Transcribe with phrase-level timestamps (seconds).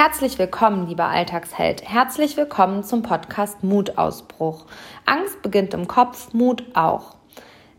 [0.00, 1.82] Herzlich willkommen, lieber Alltagsheld.
[1.82, 4.66] Herzlich willkommen zum Podcast Mutausbruch.
[5.06, 7.16] Angst beginnt im Kopf, Mut auch.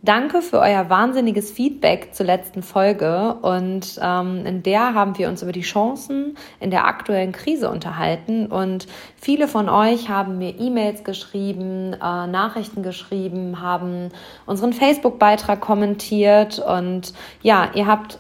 [0.02, 5.44] Danke für euer wahnsinniges Feedback zur letzten Folge und ähm, in der haben wir uns
[5.44, 11.06] über die Chancen in der aktuellen Krise unterhalten und viele von euch haben mir E-Mails
[11.06, 14.10] geschrieben, äh, Nachrichten geschrieben, haben
[14.46, 18.20] unseren Facebook-Beitrag kommentiert und ja, ihr habt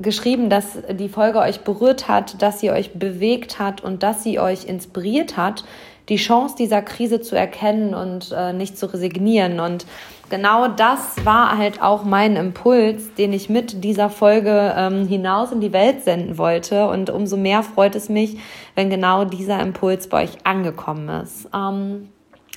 [0.00, 4.38] geschrieben, dass die Folge euch berührt hat, dass sie euch bewegt hat und dass sie
[4.38, 5.64] euch inspiriert hat,
[6.08, 9.58] die Chance dieser Krise zu erkennen und äh, nicht zu resignieren.
[9.58, 9.86] Und
[10.30, 15.60] genau das war halt auch mein Impuls, den ich mit dieser Folge ähm, hinaus in
[15.60, 16.88] die Welt senden wollte.
[16.88, 18.38] Und umso mehr freut es mich,
[18.74, 21.48] wenn genau dieser Impuls bei euch angekommen ist.
[21.54, 22.10] Ähm,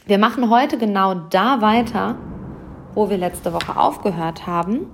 [0.06, 2.16] wir machen heute genau da weiter,
[2.94, 4.88] wo wir letzte Woche aufgehört haben.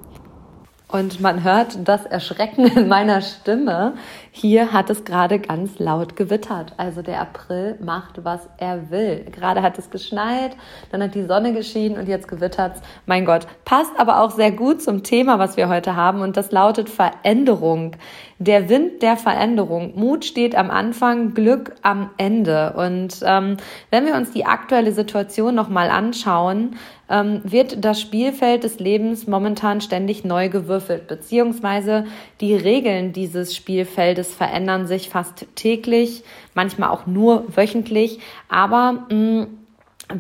[0.88, 3.96] Und man hört das Erschrecken in meiner Stimme.
[4.32, 6.74] Hier hat es gerade ganz laut gewittert.
[6.78, 9.26] Also der April macht, was er will.
[9.32, 10.56] Gerade hat es geschneit,
[10.92, 12.82] dann hat die Sonne geschienen und jetzt gewittert's.
[13.06, 16.22] Mein Gott, passt aber auch sehr gut zum Thema, was wir heute haben.
[16.22, 17.96] Und das lautet Veränderung.
[18.38, 19.94] Der Wind der Veränderung.
[19.96, 22.74] Mut steht am Anfang, Glück am Ende.
[22.74, 23.58] Und ähm,
[23.90, 26.76] wenn wir uns die aktuelle Situation nochmal anschauen,
[27.10, 32.06] ähm, wird das Spielfeld des Lebens momentan ständig neu gewürfelt, beziehungsweise
[32.42, 39.48] die Regeln dieses Spielfeldes verändern sich fast täglich, manchmal auch nur wöchentlich, aber mh, mm,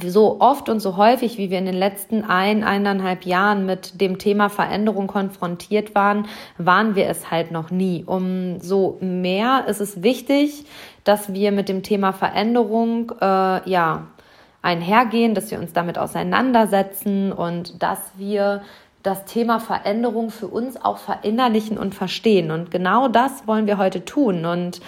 [0.07, 4.17] so oft und so häufig, wie wir in den letzten ein, eineinhalb Jahren mit dem
[4.17, 8.03] Thema Veränderung konfrontiert waren, waren wir es halt noch nie.
[8.03, 10.65] Umso mehr ist es wichtig,
[11.03, 14.07] dass wir mit dem Thema Veränderung, äh, ja,
[14.65, 18.63] einhergehen, dass wir uns damit auseinandersetzen und dass wir
[19.03, 22.49] das Thema Veränderung für uns auch verinnerlichen und verstehen.
[22.49, 24.45] Und genau das wollen wir heute tun.
[24.45, 24.81] Und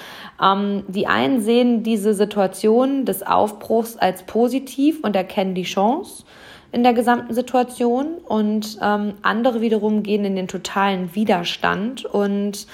[0.43, 6.23] ähm, die einen sehen diese Situation des Aufbruchs als positiv und erkennen die Chance
[6.71, 8.15] in der gesamten Situation.
[8.25, 12.65] Und ähm, andere wiederum gehen in den totalen Widerstand und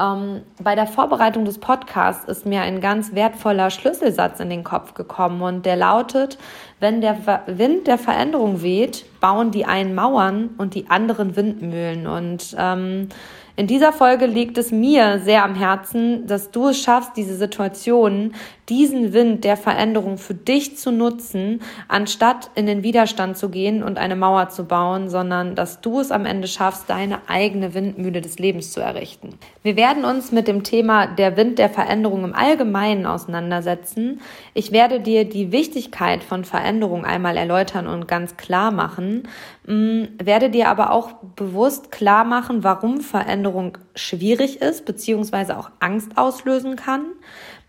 [0.00, 4.94] ähm, bei der Vorbereitung des Podcasts ist mir ein ganz wertvoller Schlüsselsatz in den Kopf
[4.94, 6.38] gekommen und der lautet,
[6.80, 12.06] wenn der Wind der Veränderung weht, bauen die einen Mauern und die anderen Windmühlen.
[12.06, 13.08] Und ähm,
[13.56, 18.32] in dieser Folge liegt es mir sehr am Herzen, dass du es schaffst, diese Situation,
[18.70, 23.98] diesen Wind der Veränderung für dich zu nutzen, anstatt in den Widerstand zu gehen und
[23.98, 28.38] eine Mauer zu bauen, sondern dass du es am Ende schaffst, deine eigene Windmühle des
[28.38, 29.30] Lebens zu errichten.
[29.62, 34.20] Wir werden uns mit dem Thema der Wind der Veränderung im Allgemeinen auseinandersetzen.
[34.54, 39.24] Ich werde dir die Wichtigkeit von Veränderung einmal erläutern und ganz klar machen,
[39.66, 46.16] mm, werde dir aber auch bewusst klar machen, warum Veränderung schwierig ist, beziehungsweise auch Angst
[46.16, 47.06] auslösen kann.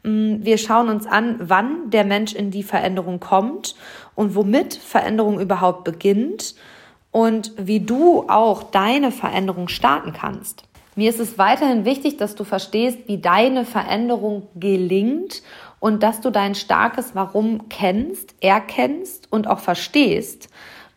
[0.04, 3.76] Mm, wir schauen uns an, wann der Mensch in die Veränderung kommt
[4.16, 6.56] und womit Veränderung überhaupt beginnt
[7.12, 10.64] und wie du auch deine Veränderung starten kannst.
[10.96, 15.42] Mir ist es weiterhin wichtig, dass du verstehst, wie deine Veränderung gelingt
[15.80, 20.50] und dass du dein starkes Warum kennst, erkennst und auch verstehst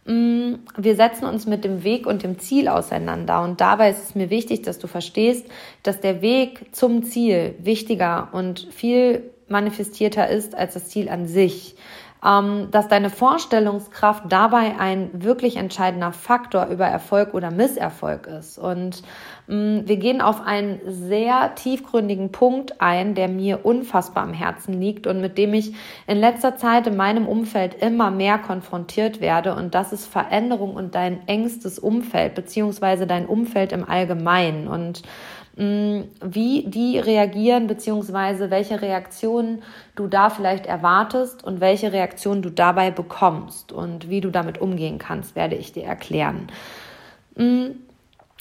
[0.07, 3.43] wir setzen uns mit dem Weg und dem Ziel auseinander.
[3.43, 5.47] Und dabei ist es mir wichtig, dass du verstehst,
[5.83, 11.77] dass der Weg zum Ziel wichtiger und viel manifestierter ist als das Ziel an sich.
[12.25, 18.59] Ähm, dass deine Vorstellungskraft dabei ein wirklich entscheidender Faktor über Erfolg oder Misserfolg ist.
[18.59, 19.03] Und mm,
[19.47, 25.21] wir gehen auf einen sehr tiefgründigen Punkt ein, der mir unfassbar am Herzen liegt und
[25.21, 25.75] mit dem ich
[26.07, 29.55] in letzter Zeit in meinem Umfeld immer mehr konfrontiert werde.
[29.55, 34.67] Und das ist Veränderung und dein engstes Umfeld, beziehungsweise dein Umfeld im Allgemeinen.
[34.69, 35.03] Und
[35.57, 39.63] Mm, wie die reagieren, beziehungsweise welche Reaktionen
[39.95, 44.99] du da vielleicht erwartest und welche Reaktionen du dabei bekommst und wie du damit umgehen
[44.99, 46.49] kannst, werde ich dir erklären.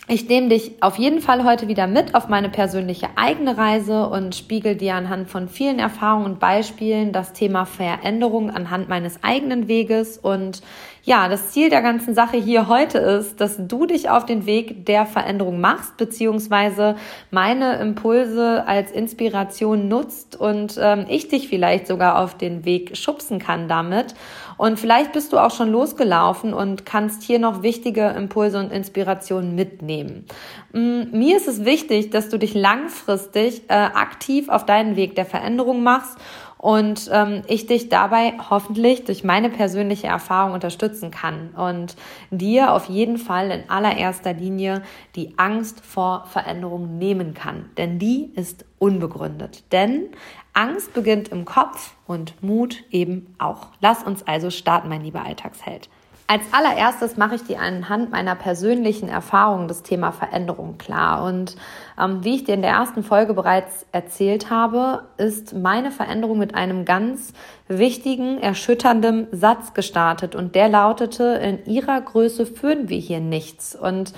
[0.10, 4.36] Ich nehme dich auf jeden Fall heute wieder mit auf meine persönliche eigene Reise und
[4.36, 10.18] spiegel dir anhand von vielen Erfahrungen und Beispielen das Thema Veränderung anhand meines eigenen Weges.
[10.18, 10.62] Und
[11.06, 14.86] ja, das Ziel der ganzen Sache hier heute ist, dass du dich auf den Weg
[14.86, 16.96] der Veränderung machst, beziehungsweise
[17.30, 23.40] meine Impulse als Inspiration nutzt und ähm, ich dich vielleicht sogar auf den Weg schubsen
[23.40, 24.16] kann damit.
[24.56, 29.56] Und vielleicht bist du auch schon losgelaufen und kannst hier noch wichtige Impulse und Inspirationen
[29.56, 30.26] mitnehmen.
[30.72, 35.26] Mm, mir ist es wichtig, dass du dich langfristig äh, aktiv auf deinen Weg der
[35.26, 36.18] Veränderung machst
[36.64, 41.98] und ähm, ich dich dabei hoffentlich durch meine persönliche Erfahrung unterstützen kann und
[42.32, 44.82] dir auf jeden Fall in allererster Linie
[45.18, 47.70] die Angst vor Veränderung nehmen kann.
[47.78, 49.74] Denn die ist unbegründet.
[49.74, 50.06] Denn
[50.54, 53.68] Angst beginnt im Kopf und Mut eben auch.
[53.82, 55.90] Lass uns also starten, mein lieber Alltagsheld.
[56.28, 61.26] Als allererstes mache ich dir anhand meiner persönlichen Erfahrung das Thema Veränderung klar.
[61.26, 61.58] Und
[61.98, 66.86] wie ich dir in der ersten Folge bereits erzählt habe, ist meine Veränderung mit einem
[66.86, 67.34] ganz
[67.68, 70.36] wichtigen, erschütternden Satz gestartet.
[70.36, 73.76] Und der lautete, in ihrer Größe führen wir hier nichts.
[73.76, 74.14] Und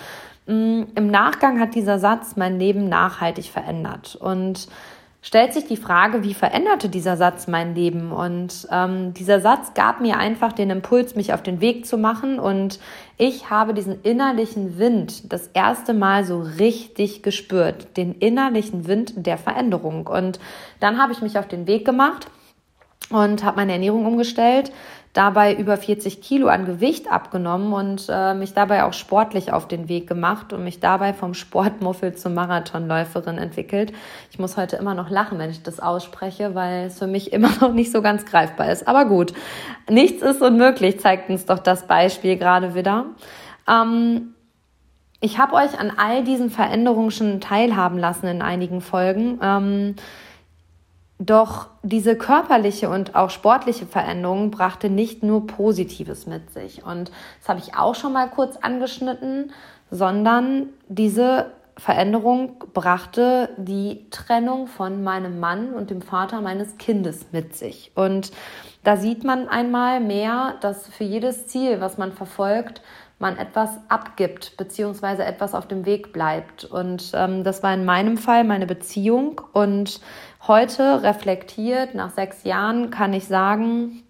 [0.48, 4.16] mh, mm, im Nachgang hat dieser Satz mein Leben nachhaltig verändert.
[4.16, 4.68] Und
[5.26, 8.12] stellt sich die Frage, wie veränderte dieser Satz mein Leben?
[8.12, 12.40] Und ähm, dieser Satz gab mir einfach den Impuls, mich auf den Weg zu machen.
[12.40, 12.80] Und
[13.18, 19.40] ich habe diesen innerlichen Wind das erste Mal so richtig gespürt, den innerlichen Wind der
[19.40, 20.06] Veränderung.
[20.06, 20.40] Und
[20.80, 22.28] dann habe ich mich auf den Weg gemacht
[23.10, 24.72] und habe meine Ernährung umgestellt,
[25.16, 29.88] dabei über 40 Kilo an Gewicht abgenommen und äh, mich dabei auch sportlich auf den
[29.88, 33.94] Weg gemacht und mich dabei vom Sportmuffel zur Marathonläuferin entwickelt.
[34.30, 37.50] Ich muss heute immer noch lachen, wenn ich das ausspreche, weil es für mich immer
[37.62, 38.88] noch nicht so ganz greifbar ist.
[38.90, 39.34] Aber gut,
[39.90, 43.06] nichts ist unmöglich, zeigt uns doch das Beispiel gerade wieder.
[43.70, 44.34] Ähm,
[45.22, 49.40] ich habe euch an all diesen Veränderungen schon teilhaben lassen in einigen Folgen.
[49.42, 49.96] Ähm,
[51.18, 56.84] doch diese körperliche und auch sportliche Veränderung brachte nicht nur Positives mit sich.
[56.84, 59.52] Und das habe ich auch schon mal kurz angeschnitten,
[59.92, 67.56] sondern diese Veränderung brachte die Trennung von meinem Mann und dem Vater meines Kindes mit
[67.56, 67.92] sich.
[67.96, 68.32] Und
[68.84, 72.82] da sieht man einmal mehr, dass für jedes Ziel, was man verfolgt,
[73.20, 76.66] man etwas abgibt, beziehungsweise etwas auf dem Weg bleibt.
[76.66, 79.42] Und ähm, das war in meinem Fall meine Beziehung.
[79.54, 80.02] Und
[80.48, 84.04] Heute reflektiert, nach sechs Jahren, kann ich sagen,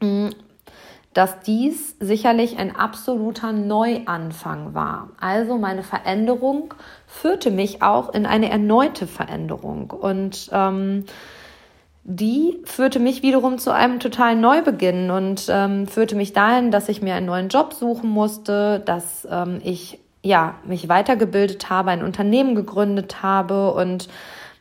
[0.00, 0.30] mm,
[1.14, 5.10] dass dies sicherlich ein absoluter Neuanfang war.
[5.20, 6.74] Also meine Veränderung
[7.06, 11.04] führte mich auch in eine erneute Veränderung und ähm,
[12.02, 17.00] die führte mich wiederum zu einem totalen Neubeginn und ähm, führte mich dahin, dass ich
[17.00, 22.56] mir einen neuen Job suchen musste, dass ähm, ich ja mich weitergebildet habe, ein Unternehmen
[22.56, 24.08] gegründet habe und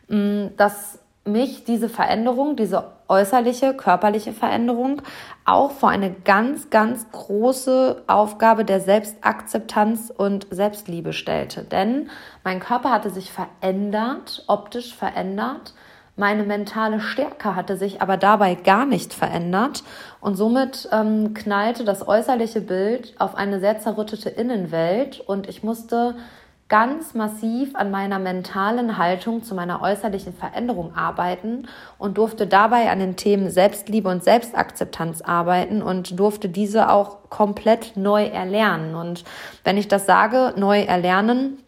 [0.07, 5.01] mh, mm, dass mich diese Veränderung, diese äußerliche, körperliche Veränderung
[5.44, 11.63] auch vor eine ganz, ganz große Aufgabe der Selbstakzeptanz und Selbstliebe stellte.
[11.63, 12.10] Denn
[12.44, 15.74] mein Körper hatte sich verändert, optisch verändert.
[16.16, 19.83] Meine mentale Stärke hatte sich aber dabei gar nicht verändert
[20.21, 26.16] und somit ähm, knallte das äußerliche Bild auf eine sehr zerrüttete Innenwelt und ich musste
[26.67, 31.67] ganz massiv an meiner mentalen Haltung zu meiner äußerlichen Veränderung arbeiten
[32.00, 37.95] und durfte dabei an den Themen Selbstliebe und Selbstakzeptanz arbeiten und durfte diese auch komplett
[37.95, 38.95] neu erlernen.
[38.95, 39.25] Und
[39.63, 41.59] wenn ich das sage, neu erlernen,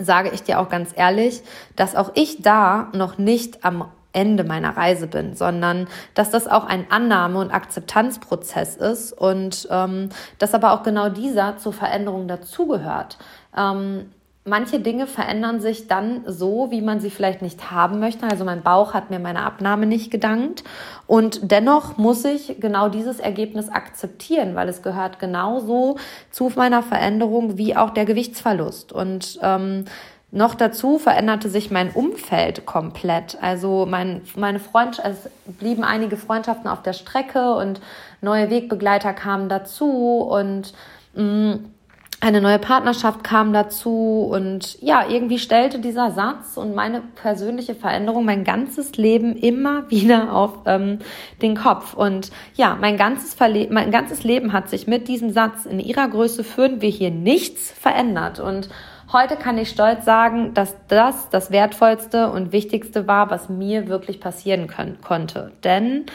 [0.00, 1.42] sage ich dir auch ganz ehrlich,
[1.76, 6.64] dass auch ich da noch nicht am Ende meiner Reise bin, sondern dass das auch
[6.64, 10.08] ein Annahme- und Akzeptanzprozess ist und ähm,
[10.38, 13.18] dass aber auch genau dieser zur Veränderung dazugehört.
[13.56, 14.10] Ähm,
[14.44, 18.26] manche Dinge verändern sich dann so, wie man sie vielleicht nicht haben möchte.
[18.26, 20.64] Also mein Bauch hat mir meine Abnahme nicht gedankt.
[21.06, 25.96] Und dennoch muss ich genau dieses Ergebnis akzeptieren, weil es gehört genauso
[26.30, 28.92] zu meiner Veränderung wie auch der Gewichtsverlust.
[28.92, 29.86] Und ähm,
[30.30, 33.38] noch dazu veränderte sich mein Umfeld komplett.
[33.40, 37.80] Also mein, meine Freund, es blieben einige Freundschaften auf der Strecke und
[38.20, 40.74] neue Wegbegleiter kamen dazu und
[41.14, 41.73] mh, mm,
[42.20, 48.24] eine neue Partnerschaft kam dazu und ja, irgendwie stellte dieser Satz und meine persönliche Veränderung
[48.24, 51.00] mein ganzes Leben immer wieder auf ähm,
[51.42, 51.94] den Kopf.
[51.94, 56.44] Und ja, mein ganzes, mein ganzes Leben hat sich mit diesem Satz in ihrer Größe
[56.44, 58.40] führen wir hier nichts verändert.
[58.40, 58.68] Und
[59.14, 64.18] Heute kann ich stolz sagen, dass das das Wertvollste und Wichtigste war, was mir wirklich
[64.18, 65.52] passieren können, konnte.
[65.62, 66.06] Denn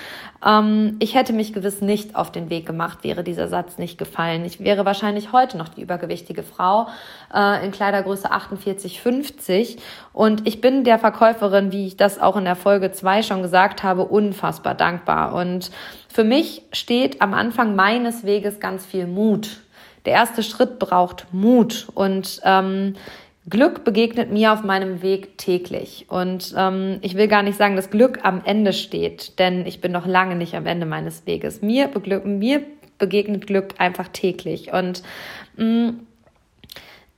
[0.46, 4.44] ähm, ich hätte mich gewiss nicht auf den Weg gemacht, wäre dieser Satz nicht gefallen.
[4.44, 6.88] Ich wäre wahrscheinlich heute noch die übergewichtige Frau
[7.34, 9.78] äh, in Kleidergröße 48, 50.
[10.12, 13.82] Und ich bin der Verkäuferin, wie ich das auch in der Folge 2 schon gesagt
[13.82, 15.36] habe, unfassbar dankbar.
[15.36, 15.72] Und
[16.10, 19.62] für mich steht am Anfang meines Weges ganz viel Mut
[20.06, 22.96] der erste Schritt braucht Mut und ähm,
[23.50, 26.06] Glück begegnet mir auf meinem Weg täglich.
[26.10, 29.92] Und ähm, ich will gar nicht sagen, dass Glück am Ende steht, denn ich bin
[29.92, 31.62] noch lange nicht am Ende meines Weges.
[31.62, 32.62] Mir, beglück, mir
[33.00, 34.72] begegnet Glück einfach täglich.
[34.72, 35.02] Und
[35.58, 36.00] mh, mm,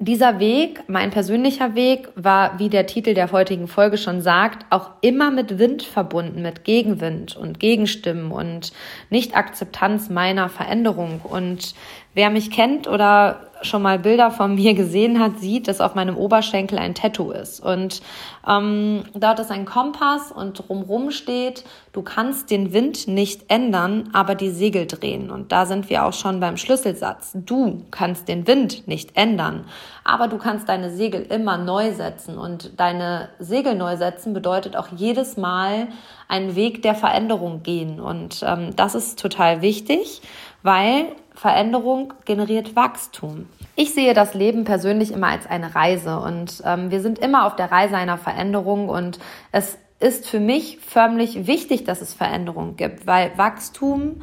[0.01, 4.89] dieser Weg, mein persönlicher Weg, war, wie der Titel der heutigen Folge schon sagt, auch
[5.01, 8.73] immer mit Wind verbunden, mit Gegenwind und Gegenstimmen und
[9.11, 11.21] Nicht-Akzeptanz meiner Veränderung.
[11.23, 11.75] Und
[12.13, 16.17] wer mich kennt oder schon mal Bilder von mir gesehen hat, sieht, dass auf meinem
[16.17, 17.59] Oberschenkel ein Tattoo ist.
[17.59, 18.01] Und
[18.47, 21.63] ähm, dort ist ein Kompass und drumrum steht,
[21.93, 25.29] du kannst den Wind nicht ändern, aber die Segel drehen.
[25.29, 27.31] Und da sind wir auch schon beim Schlüsselsatz.
[27.35, 29.65] Du kannst den Wind nicht ändern,
[30.03, 32.37] aber du kannst deine Segel immer neu setzen.
[32.37, 35.87] Und deine Segel neu setzen bedeutet auch jedes Mal
[36.27, 37.99] einen Weg der Veränderung gehen.
[37.99, 40.21] Und ähm, das ist total wichtig,
[40.63, 41.07] weil
[41.41, 43.47] Veränderung generiert Wachstum.
[43.75, 47.55] Ich sehe das Leben persönlich immer als eine Reise und ähm, wir sind immer auf
[47.55, 49.17] der Reise einer Veränderung und
[49.51, 54.21] es ist für mich förmlich wichtig, dass es Veränderung gibt, weil Wachstum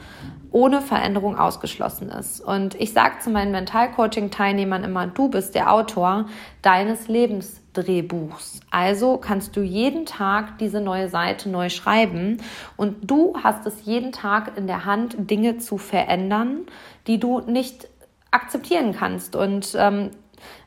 [0.51, 2.41] ohne Veränderung ausgeschlossen ist.
[2.41, 6.27] Und ich sage zu meinen Mentalcoaching-Teilnehmern immer, du bist der Autor
[6.63, 8.61] deines Lebensdrehbuchs.
[8.71, 12.39] Also kannst du jeden Tag diese neue Seite neu schreiben
[12.77, 16.61] und du hast es jeden Tag in der Hand, Dinge zu verändern,
[17.09, 17.89] die du nicht
[18.31, 19.35] akzeptieren kannst.
[19.35, 20.11] Und ähm,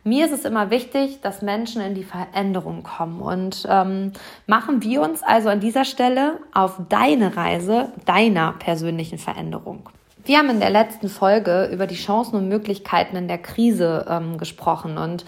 [0.04, 3.22] mir ist es immer wichtig, dass Menschen in die Veränderung kommen.
[3.22, 4.12] Und ähm,
[4.48, 9.90] machen wir uns also an dieser Stelle auf deine Reise deiner persönlichen Veränderung.
[10.24, 14.38] Wir haben in der letzten Folge über die Chancen und Möglichkeiten in der Krise ähm,
[14.38, 14.98] gesprochen.
[14.98, 15.26] Und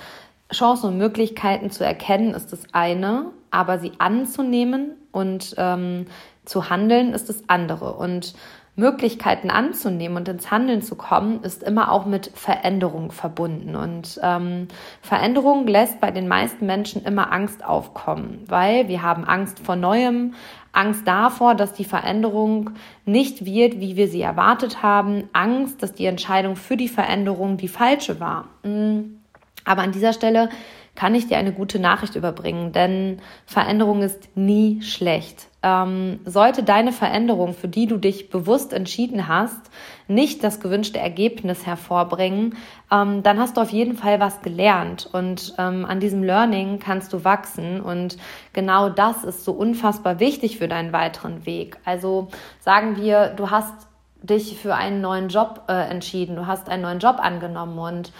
[0.51, 6.05] Chancen und Möglichkeiten zu erkennen ist das eine, aber sie anzunehmen und ähm,
[6.45, 7.93] zu handeln ist das andere.
[7.93, 8.35] Und
[8.75, 13.75] Möglichkeiten anzunehmen und ins Handeln zu kommen, ist immer auch mit Veränderung verbunden.
[13.75, 14.67] Und ähm,
[15.01, 20.33] Veränderung lässt bei den meisten Menschen immer Angst aufkommen, weil wir haben Angst vor Neuem,
[20.71, 22.71] Angst davor, dass die Veränderung
[23.05, 27.67] nicht wird, wie wir sie erwartet haben, Angst, dass die Entscheidung für die Veränderung die
[27.67, 28.45] falsche war.
[28.63, 29.19] Mm.
[29.65, 30.49] Aber an dieser Stelle
[30.95, 36.91] kann ich dir eine gute Nachricht überbringen, denn Veränderung ist nie schlecht ähm, sollte deine
[36.91, 39.71] Veränderung, für die du dich bewusst entschieden hast,
[40.07, 42.57] nicht das gewünschte Ergebnis hervorbringen,
[42.91, 45.09] ähm, dann hast du auf jeden Fall was gelernt.
[45.11, 47.79] Und ähm, an diesem Learning kannst du wachsen.
[47.79, 48.17] Und
[48.51, 51.77] genau das ist so unfassbar wichtig für deinen weiteren Weg.
[51.85, 52.27] Also
[52.59, 53.73] sagen wir, du hast
[54.21, 57.79] dich für einen neuen Job äh, entschieden, du hast einen neuen Job angenommen.
[57.79, 58.11] Und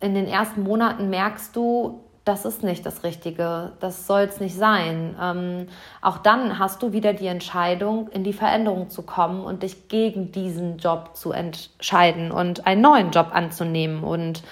[0.00, 4.56] in den ersten Monaten merkst du, das ist nicht das Richtige, das soll es nicht
[4.56, 5.14] sein.
[5.20, 5.66] Ähm,
[6.00, 10.32] auch dann hast du wieder die Entscheidung, in die Veränderung zu kommen und dich gegen
[10.32, 14.42] diesen Job zu entscheiden und einen neuen Job anzunehmen und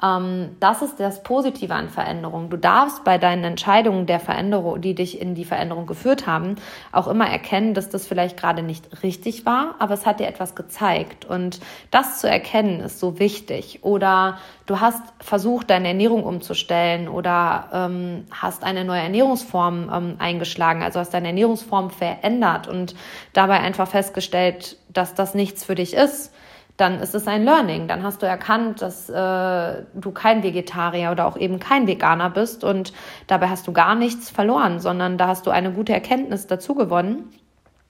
[0.00, 2.50] das ist das Positive an Veränderung.
[2.50, 6.54] Du darfst bei deinen Entscheidungen der Veränderung, die dich in die Veränderung geführt haben,
[6.92, 10.54] auch immer erkennen, dass das vielleicht gerade nicht richtig war, aber es hat dir etwas
[10.54, 11.24] gezeigt.
[11.24, 11.58] Und
[11.90, 13.80] das zu erkennen ist so wichtig.
[13.82, 20.84] Oder du hast versucht, deine Ernährung umzustellen oder ähm, hast eine neue Ernährungsform ähm, eingeschlagen,
[20.84, 22.94] also hast deine Ernährungsform verändert und
[23.32, 26.32] dabei einfach festgestellt, dass das nichts für dich ist
[26.78, 27.88] dann ist es ein Learning.
[27.88, 32.64] Dann hast du erkannt, dass äh, du kein Vegetarier oder auch eben kein Veganer bist
[32.64, 32.92] und
[33.26, 37.24] dabei hast du gar nichts verloren, sondern da hast du eine gute Erkenntnis dazu gewonnen.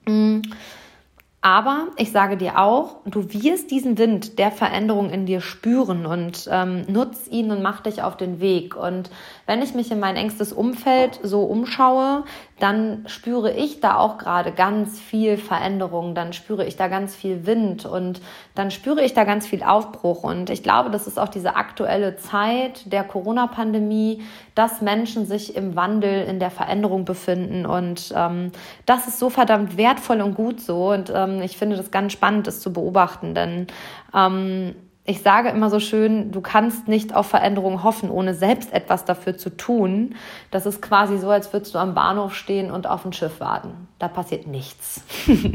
[0.07, 0.41] Mhm.
[1.41, 6.49] Aber ich sage dir auch, du wirst diesen Wind der Veränderung in dir spüren und
[6.51, 8.75] ähm, nutz ihn und mach dich auf den Weg.
[8.75, 9.09] Und
[9.45, 12.25] wenn ich mich in mein engstes Umfeld so umschaue,
[12.59, 17.45] dann spüre ich da auch gerade ganz viel Veränderung, dann spüre ich da ganz viel
[17.45, 18.21] Wind und
[18.55, 20.23] dann spüre ich da ganz viel Aufbruch.
[20.23, 24.23] Und ich glaube, das ist auch diese aktuelle Zeit der Corona-Pandemie,
[24.55, 27.65] dass Menschen sich im Wandel, in der Veränderung befinden.
[27.65, 28.51] Und ähm,
[28.85, 30.91] das ist so verdammt wertvoll und gut so.
[30.91, 33.67] Und ähm, ich finde das ganz spannend, das zu beobachten, denn
[34.13, 34.75] ähm,
[35.09, 39.35] ich sage immer so schön, du kannst nicht auf Veränderung hoffen, ohne selbst etwas dafür
[39.35, 40.13] zu tun.
[40.51, 43.87] Das ist quasi so, als würdest du am Bahnhof stehen und auf ein Schiff warten.
[43.97, 45.01] Da passiert nichts.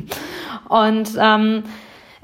[0.68, 1.62] und ähm,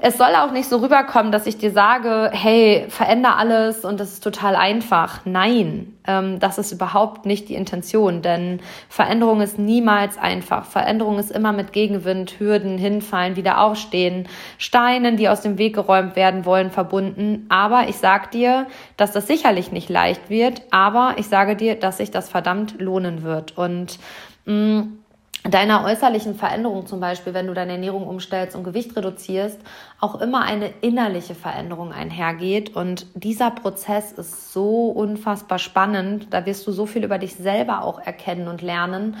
[0.03, 4.13] es soll auch nicht so rüberkommen, dass ich dir sage, hey, veränder alles und das
[4.13, 5.21] ist total einfach.
[5.25, 10.65] Nein, ähm, das ist überhaupt nicht die Intention, denn Veränderung ist niemals einfach.
[10.65, 14.27] Veränderung ist immer mit Gegenwind, Hürden, Hinfallen, wieder aufstehen,
[14.57, 17.45] Steinen, die aus dem Weg geräumt werden wollen, verbunden.
[17.49, 18.65] Aber ich sag dir,
[18.97, 23.21] dass das sicherlich nicht leicht wird, aber ich sage dir, dass sich das verdammt lohnen
[23.21, 23.55] wird.
[23.55, 23.99] Und
[24.45, 24.97] mh, mm,
[25.43, 29.59] deiner äußerlichen Veränderung zum Beispiel, wenn du deine Ernährung umstellst und Gewicht reduzierst,
[29.99, 32.75] auch immer eine innerliche Veränderung einhergeht.
[32.75, 36.27] Und dieser Prozess ist so unfassbar spannend.
[36.31, 39.17] Da wirst du so viel über dich selber auch erkennen und lernen.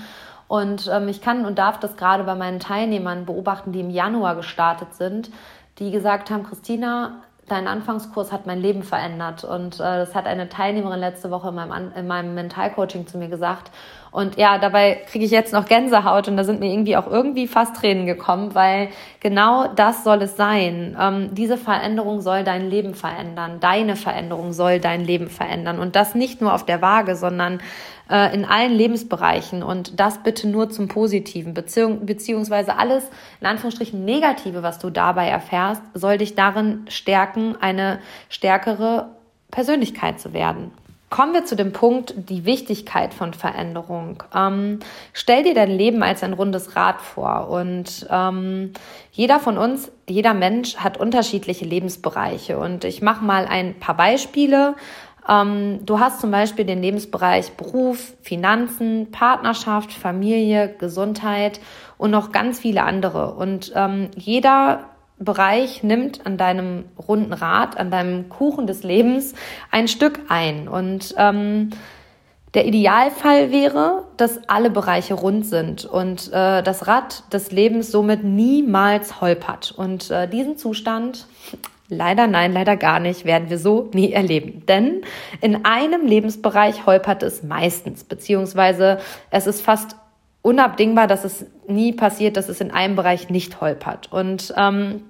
[0.47, 4.35] Und ähm, ich kann und darf das gerade bei meinen Teilnehmern beobachten, die im Januar
[4.35, 5.31] gestartet sind,
[5.79, 9.43] die gesagt haben, Christina, dein Anfangskurs hat mein Leben verändert.
[9.43, 13.29] Und äh, das hat eine Teilnehmerin letzte Woche in meinem, in meinem Mentalcoaching zu mir
[13.29, 13.71] gesagt.
[14.11, 17.47] Und ja, dabei kriege ich jetzt noch Gänsehaut und da sind mir irgendwie auch irgendwie
[17.47, 18.89] fast Tränen gekommen, weil
[19.21, 20.97] genau das soll es sein.
[20.99, 23.61] Ähm, diese Veränderung soll dein Leben verändern.
[23.61, 25.79] Deine Veränderung soll dein Leben verändern.
[25.79, 27.61] Und das nicht nur auf der Waage, sondern
[28.09, 29.63] äh, in allen Lebensbereichen.
[29.63, 35.29] Und das bitte nur zum Positiven, beziehung, beziehungsweise alles in Anführungsstrichen Negative, was du dabei
[35.29, 39.15] erfährst, soll dich darin stärken, eine stärkere
[39.51, 40.71] Persönlichkeit zu werden.
[41.11, 44.23] Kommen wir zu dem Punkt, die Wichtigkeit von Veränderung.
[44.33, 44.79] Ähm,
[45.11, 48.71] stell dir dein Leben als ein rundes Rad vor und ähm,
[49.11, 54.75] jeder von uns, jeder Mensch hat unterschiedliche Lebensbereiche und ich mache mal ein paar Beispiele.
[55.27, 61.59] Ähm, du hast zum Beispiel den Lebensbereich Beruf, Finanzen, Partnerschaft, Familie, Gesundheit
[61.97, 64.85] und noch ganz viele andere und ähm, jeder
[65.23, 69.35] Bereich nimmt an deinem runden Rad, an deinem Kuchen des Lebens
[69.69, 70.67] ein Stück ein.
[70.67, 71.69] Und ähm,
[72.55, 78.23] der Idealfall wäre, dass alle Bereiche rund sind und äh, das Rad des Lebens somit
[78.23, 79.71] niemals holpert.
[79.71, 81.27] Und äh, diesen Zustand,
[81.87, 84.65] leider nein, leider gar nicht, werden wir so nie erleben.
[84.65, 85.03] Denn
[85.39, 88.97] in einem Lebensbereich holpert es meistens, beziehungsweise
[89.29, 89.95] es ist fast
[90.41, 94.11] unabdingbar, dass es nie passiert, dass es in einem Bereich nicht holpert.
[94.11, 95.03] Und ähm,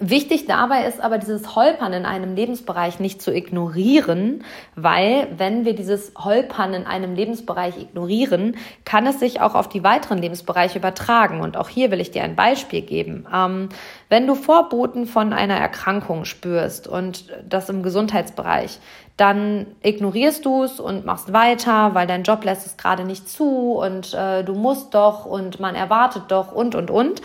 [0.00, 4.44] Wichtig dabei ist aber dieses Holpern in einem Lebensbereich nicht zu ignorieren,
[4.76, 9.82] weil wenn wir dieses Holpern in einem Lebensbereich ignorieren, kann es sich auch auf die
[9.82, 11.40] weiteren Lebensbereiche übertragen.
[11.40, 13.26] Und auch hier will ich dir ein Beispiel geben.
[13.34, 13.70] Ähm,
[14.08, 18.78] wenn du Vorboten von einer Erkrankung spürst und das im Gesundheitsbereich,
[19.16, 23.72] dann ignorierst du es und machst weiter, weil dein Job lässt es gerade nicht zu
[23.72, 27.20] und äh, du musst doch und man erwartet doch und und und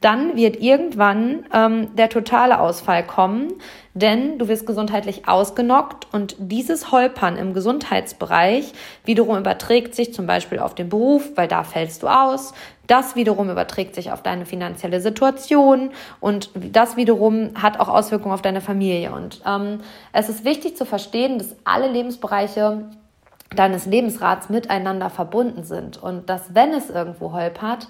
[0.00, 3.52] dann wird irgendwann ähm, der totale Ausfall kommen,
[3.94, 8.72] denn du wirst gesundheitlich ausgenockt und dieses Holpern im Gesundheitsbereich
[9.04, 12.54] wiederum überträgt sich zum Beispiel auf den Beruf, weil da fällst du aus.
[12.86, 15.90] Das wiederum überträgt sich auf deine finanzielle Situation
[16.20, 19.12] und das wiederum hat auch Auswirkungen auf deine Familie.
[19.12, 19.80] Und ähm,
[20.12, 22.88] es ist wichtig zu verstehen, dass alle Lebensbereiche
[23.54, 27.88] deines Lebensrats miteinander verbunden sind und dass wenn es irgendwo holpert,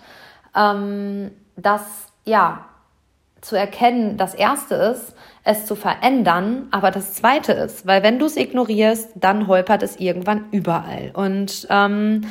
[0.57, 1.83] ähm, das
[2.25, 2.65] ja
[3.41, 8.27] zu erkennen, das erste ist, es zu verändern, aber das zweite ist, weil wenn du
[8.27, 11.11] es ignorierst, dann holpert es irgendwann überall.
[11.15, 12.23] Und ähm,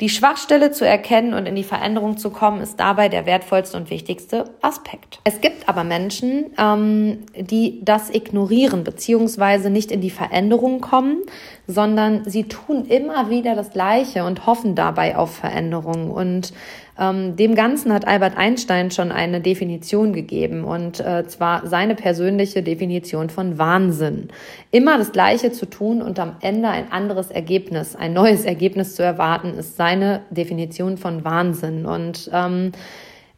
[0.00, 3.90] die Schwachstelle zu erkennen und in die Veränderung zu kommen, ist dabei der wertvollste und
[3.90, 5.20] wichtigste Aspekt.
[5.24, 11.18] Es gibt aber Menschen, ähm, die das ignorieren beziehungsweise nicht in die Veränderung kommen,
[11.66, 16.10] sondern sie tun immer wieder das Gleiche und hoffen dabei auf Veränderung.
[16.10, 16.54] Und
[17.00, 22.62] ähm, dem Ganzen hat Albert Einstein schon eine Definition gegeben und äh, zwar seine persönliche
[22.62, 24.28] Definition von Wahnsinn.
[24.70, 29.02] Immer das Gleiche zu tun und am Ende ein anderes Ergebnis, ein neues Ergebnis zu
[29.02, 31.86] erwarten, ist seine Definition von Wahnsinn.
[31.86, 32.72] Und ähm,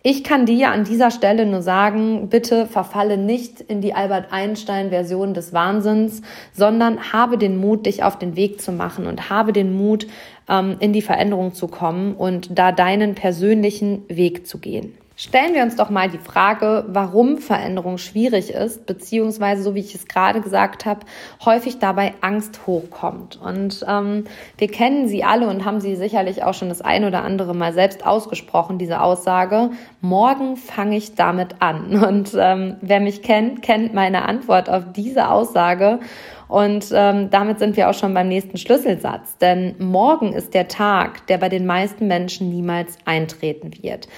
[0.04, 5.32] ich kann dir an dieser Stelle nur sagen, bitte verfalle nicht in die Albert Einstein-Version
[5.32, 6.22] des Wahnsinns,
[6.52, 10.08] sondern habe den Mut, dich auf den Weg zu machen und habe den Mut,
[10.48, 14.94] in die Veränderung zu kommen und da deinen persönlichen Weg zu gehen.
[15.14, 19.94] Stellen wir uns doch mal die Frage, warum Veränderung schwierig ist, beziehungsweise, so wie ich
[19.94, 21.00] es gerade gesagt habe,
[21.44, 23.38] häufig dabei Angst hochkommt.
[23.42, 24.24] Und ähm,
[24.56, 27.74] wir kennen sie alle und haben sie sicherlich auch schon das ein oder andere Mal
[27.74, 29.70] selbst ausgesprochen, diese Aussage,
[30.00, 32.02] morgen fange ich damit an.
[32.12, 36.00] Und ähm, wer mich kennt, kennt meine Antwort auf diese Aussage.
[36.48, 39.38] Und ähm, damit sind wir auch schon beim nächsten Schlüsselsatz.
[39.38, 44.08] Denn morgen ist der Tag, der bei den meisten Menschen niemals eintreten wird.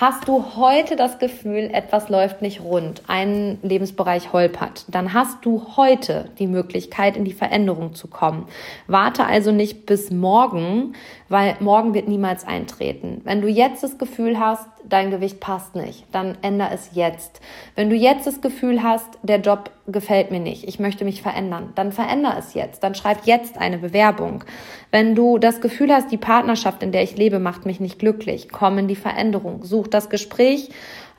[0.00, 5.76] Hast du heute das Gefühl, etwas läuft nicht rund, ein Lebensbereich holpert, dann hast du
[5.76, 8.46] heute die Möglichkeit, in die Veränderung zu kommen.
[8.86, 10.94] Warte also nicht bis morgen,
[11.28, 13.20] weil morgen wird niemals eintreten.
[13.24, 17.42] Wenn du jetzt das Gefühl hast, dein Gewicht passt nicht, dann ändere es jetzt.
[17.74, 21.72] Wenn du jetzt das Gefühl hast, der Job gefällt mir nicht, ich möchte mich verändern,
[21.74, 22.82] dann verändere es jetzt.
[22.82, 24.44] Dann schreib jetzt eine Bewerbung.
[24.90, 28.48] Wenn du das Gefühl hast, die Partnerschaft, in der ich lebe, macht mich nicht glücklich,
[28.50, 30.70] komm in die Veränderung, such das Gespräch,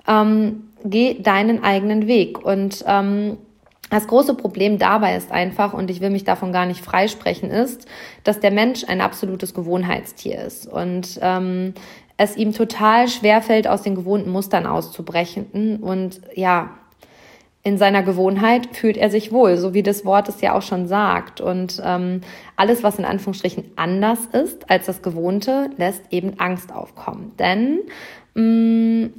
[0.07, 3.38] ähm, geh deinen eigenen Weg und ähm,
[3.91, 7.86] das große Problem dabei ist einfach, und ich will mich davon gar nicht freisprechen, ist,
[8.23, 11.73] dass der Mensch ein absolutes Gewohnheitstier ist und ähm,
[12.15, 15.77] es ihm total schwerfällt, aus den gewohnten Mustern auszubrechen.
[15.81, 16.69] Und ja,
[17.63, 20.88] in seiner Gewohnheit fühlt er sich wohl, so wie das Wort es ja auch schon
[20.88, 21.41] sagt.
[21.41, 22.21] Und ähm,
[22.56, 27.34] alles, was in Anführungsstrichen anders ist als das Gewohnte, lässt eben Angst aufkommen.
[27.38, 27.82] Denn
[28.34, 29.13] mh, mm,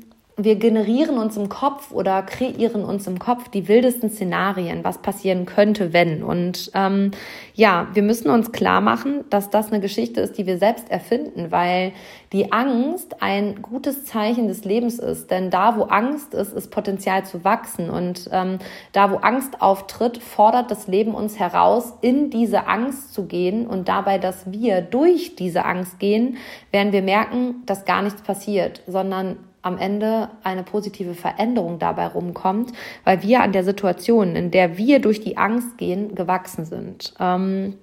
[0.44, 5.46] wir generieren uns im Kopf oder kreieren uns im Kopf die wildesten Szenarien, was passieren
[5.46, 6.22] könnte, wenn.
[6.22, 7.11] Und ähm,
[7.55, 11.50] ja, wir müssen uns klar machen, dass das eine Geschichte ist, die wir selbst erfinden,
[11.50, 11.92] weil
[12.33, 15.31] die Angst ein gutes Zeichen des Lebens ist.
[15.31, 17.90] Denn da, wo Angst ist, ist Potenzial zu wachsen.
[17.90, 18.59] Und ähm,
[18.92, 23.66] da, wo Angst auftritt, fordert das Leben uns heraus, in diese Angst zu gehen.
[23.66, 26.38] Und dabei, dass wir durch diese Angst gehen,
[26.70, 32.72] werden wir merken, dass gar nichts passiert, sondern am Ende eine positive Veränderung dabei rumkommt,
[33.05, 37.14] weil wir an der Situation, in der wir durch die Angst gehen, gewachsen sind.
[37.18, 37.75] Ähm,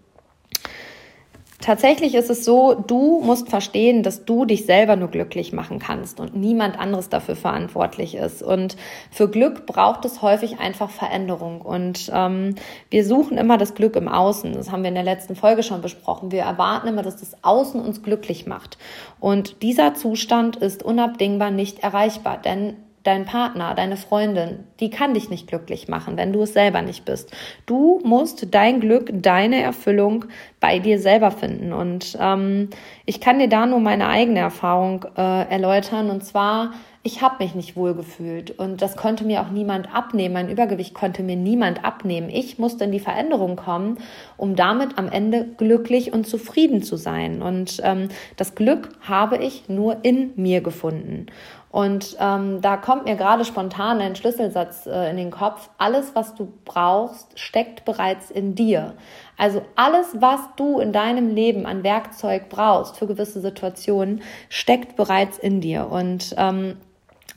[1.61, 6.21] Tatsächlich ist es so, du musst verstehen, dass du dich selber nur glücklich machen kannst
[6.21, 8.41] und niemand anderes dafür verantwortlich ist.
[8.41, 8.77] Und
[9.11, 11.59] für Glück braucht es häufig einfach Veränderung.
[11.59, 12.55] Und ähm,
[12.89, 14.53] wir suchen immer das Glück im Außen.
[14.53, 16.31] Das haben wir in der letzten Folge schon besprochen.
[16.31, 18.77] Wir erwarten immer, dass das Außen uns glücklich macht.
[19.19, 25.29] Und dieser Zustand ist unabdingbar nicht erreichbar, denn dein Partner, deine Freundin, die kann dich
[25.29, 27.31] nicht glücklich machen, wenn du es selber nicht bist.
[27.65, 30.25] Du musst dein Glück, deine Erfüllung
[30.59, 31.73] bei dir selber finden.
[31.73, 32.69] Und ähm,
[33.05, 36.09] ich kann dir da nur meine eigene Erfahrung äh, erläutern.
[36.09, 36.73] Und zwar,
[37.09, 40.35] ich habe mich nicht wohl gefühlt und das konnte mir auch niemand abnehmen.
[40.35, 42.29] Mein Übergewicht konnte mir niemand abnehmen.
[42.29, 43.97] Ich musste in die Veränderung kommen,
[44.37, 47.41] um damit am Ende glücklich und zufrieden zu sein.
[47.41, 51.25] Und ähm, das Glück habe ich nur in mir gefunden.
[51.71, 55.69] Und ähm, da kommt mir gerade spontan ein Schlüsselsatz äh, in den Kopf.
[55.79, 58.93] Alles, was du brauchst, steckt bereits in dir.
[59.35, 65.39] Also alles, was du in deinem Leben an Werkzeug brauchst für gewisse Situationen, steckt bereits
[65.39, 65.89] in dir.
[65.89, 66.77] Und ähm,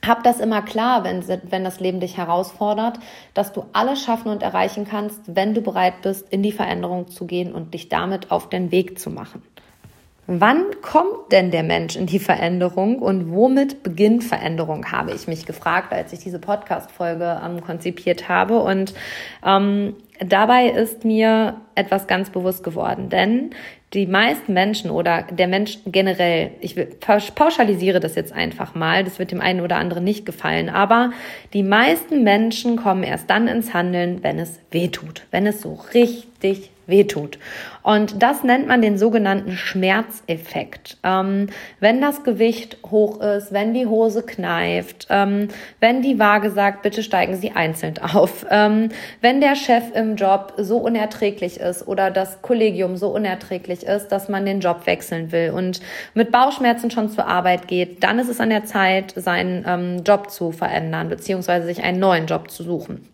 [0.05, 2.99] hab das immer klar, wenn, wenn das Leben dich herausfordert,
[3.33, 7.25] dass du alles schaffen und erreichen kannst, wenn du bereit bist, in die Veränderung zu
[7.25, 9.41] gehen und dich damit auf den Weg zu machen.
[10.25, 15.45] Wann kommt denn der Mensch in die Veränderung und womit beginnt Veränderung, habe ich mich
[15.45, 18.59] gefragt, als ich diese Podcast-Folge ähm, konzipiert habe.
[18.59, 18.93] Und
[19.45, 23.49] ähm, dabei ist mir etwas ganz bewusst geworden, denn
[23.93, 26.75] die meisten Menschen oder der Mensch generell, ich
[27.35, 31.11] pauschalisiere das jetzt einfach mal, das wird dem einen oder anderen nicht gefallen, aber
[31.53, 35.79] die meisten Menschen kommen erst dann ins Handeln, wenn es weh tut, wenn es so
[35.93, 37.37] richtig wehtut.
[37.81, 40.97] Und das nennt man den sogenannten Schmerzeffekt.
[41.03, 41.47] Ähm,
[41.79, 47.03] wenn das Gewicht hoch ist, wenn die Hose kneift, ähm, wenn die Waage sagt, bitte
[47.03, 48.89] steigen Sie einzeln auf, ähm,
[49.21, 54.29] wenn der Chef im Job so unerträglich ist oder das Kollegium so unerträglich ist, dass
[54.29, 55.79] man den Job wechseln will und
[56.13, 60.29] mit Bauchschmerzen schon zur Arbeit geht, dann ist es an der Zeit, seinen ähm, Job
[60.29, 63.12] zu verändern, beziehungsweise sich einen neuen Job zu suchen.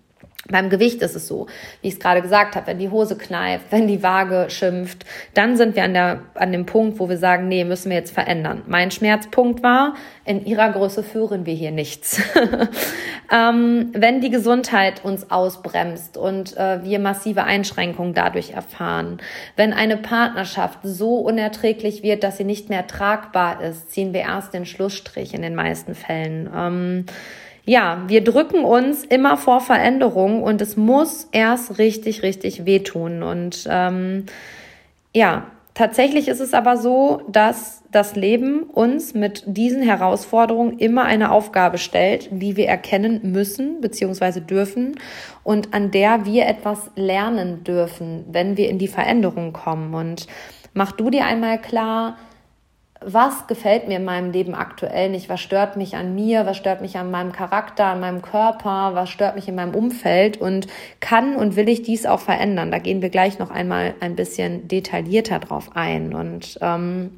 [0.51, 1.47] Beim Gewicht ist es so,
[1.81, 5.57] wie ich es gerade gesagt habe, wenn die Hose kneift, wenn die Waage schimpft, dann
[5.57, 8.63] sind wir an, der, an dem Punkt, wo wir sagen, nee, müssen wir jetzt verändern.
[8.67, 9.93] Mein Schmerzpunkt war,
[10.25, 12.21] in ihrer Größe führen wir hier nichts.
[13.31, 19.19] ähm, wenn die Gesundheit uns ausbremst und äh, wir massive Einschränkungen dadurch erfahren,
[19.55, 24.53] wenn eine Partnerschaft so unerträglich wird, dass sie nicht mehr tragbar ist, ziehen wir erst
[24.53, 26.49] den Schlussstrich in den meisten Fällen.
[26.55, 27.05] Ähm,
[27.69, 33.21] ja, wir drücken uns immer vor Veränderung und es muss erst richtig, richtig wehtun.
[33.21, 34.25] Und ähm,
[35.13, 41.29] ja, tatsächlich ist es aber so, dass das Leben uns mit diesen Herausforderungen immer eine
[41.29, 44.39] Aufgabe stellt, die wir erkennen müssen bzw.
[44.39, 44.95] dürfen
[45.43, 49.93] und an der wir etwas lernen dürfen, wenn wir in die Veränderung kommen.
[49.93, 50.25] Und
[50.73, 52.17] mach du dir einmal klar,
[53.01, 56.81] was gefällt mir in meinem Leben aktuell nicht, was stört mich an mir, was stört
[56.81, 60.37] mich an meinem Charakter, an meinem Körper, was stört mich in meinem Umfeld?
[60.37, 60.67] Und
[60.99, 62.71] kann und will ich dies auch verändern.
[62.71, 66.13] Da gehen wir gleich noch einmal ein bisschen detaillierter drauf ein.
[66.13, 67.11] Und ähm,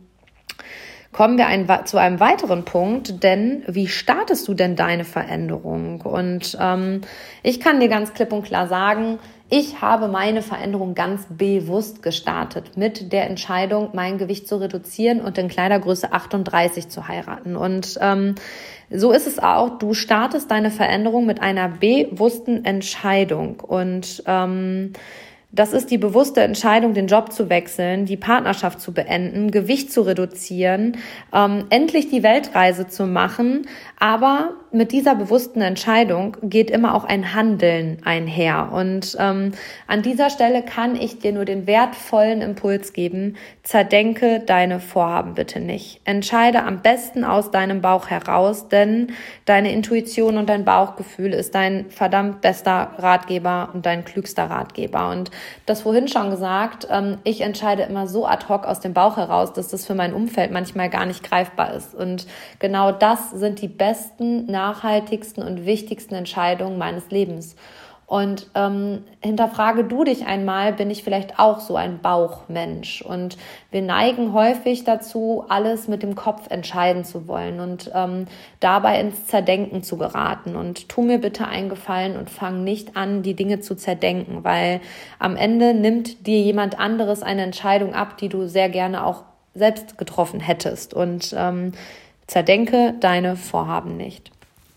[1.11, 6.01] kommen wir ein, zu einem weiteren Punkt, denn wie startest du denn deine Veränderung?
[6.01, 7.01] Und ähm,
[7.41, 9.17] ich kann dir ganz klipp und klar sagen,
[9.53, 15.37] ich habe meine Veränderung ganz bewusst gestartet mit der Entscheidung, mein Gewicht zu reduzieren und
[15.37, 17.57] in Kleidergröße 38 zu heiraten.
[17.57, 18.35] Und ähm,
[18.89, 19.77] so ist es auch.
[19.77, 24.93] Du startest deine Veränderung mit einer bewussten Entscheidung und ähm,
[25.51, 30.03] das ist die bewusste Entscheidung, den Job zu wechseln, die Partnerschaft zu beenden, Gewicht zu
[30.03, 30.97] reduzieren,
[31.33, 33.67] ähm, endlich die Weltreise zu machen.
[33.99, 38.69] Aber mit dieser bewussten Entscheidung geht immer auch ein Handeln einher.
[38.71, 39.51] Und ähm,
[39.87, 45.59] an dieser Stelle kann ich dir nur den wertvollen Impuls geben, zerdenke deine Vorhaben bitte
[45.59, 46.01] nicht.
[46.05, 49.11] Entscheide am besten aus deinem Bauch heraus, denn
[49.45, 55.09] deine Intuition und dein Bauchgefühl ist dein verdammt bester Ratgeber und dein klügster Ratgeber.
[55.09, 55.31] Und
[55.65, 59.51] das vorhin schon gesagt, ähm, ich entscheide immer so ad hoc aus dem Bauch heraus,
[59.51, 61.93] dass das für mein Umfeld manchmal gar nicht greifbar ist.
[61.93, 62.25] Und
[62.59, 67.55] genau das sind die besten nachhaltigsten und wichtigsten Entscheidungen meines Lebens.
[68.05, 73.01] Und ähm, hinterfrage du dich einmal, bin ich vielleicht auch so ein Bauchmensch?
[73.01, 73.37] Und
[73.71, 78.25] wir neigen häufig dazu, alles mit dem Kopf entscheiden zu wollen und ähm,
[78.59, 80.57] dabei ins Zerdenken zu geraten.
[80.57, 84.81] Und tu mir bitte einen Gefallen und fang nicht an, die Dinge zu zerdenken, weil
[85.17, 89.97] am Ende nimmt dir jemand anderes eine Entscheidung ab, die du sehr gerne auch selbst
[89.97, 90.93] getroffen hättest.
[90.93, 91.71] Und ähm,
[92.27, 94.31] zerdenke deine Vorhaben nicht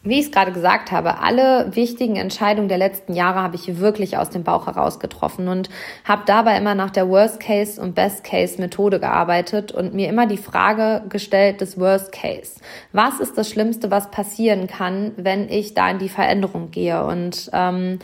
[0.05, 4.19] wie ich es gerade gesagt habe, alle wichtigen Entscheidungen der letzten Jahre habe ich wirklich
[4.19, 5.71] aus dem Bauch heraus getroffen und
[6.05, 11.63] habe dabei immer nach der Worst-Case- und Best-Case-Methode gearbeitet und mir immer die Frage gestellt
[11.63, 12.61] des Worst-Case.
[12.93, 17.03] Was ist das Schlimmste, was passieren kann, wenn ich da in die Veränderung gehe?
[17.03, 17.99] Und ähm,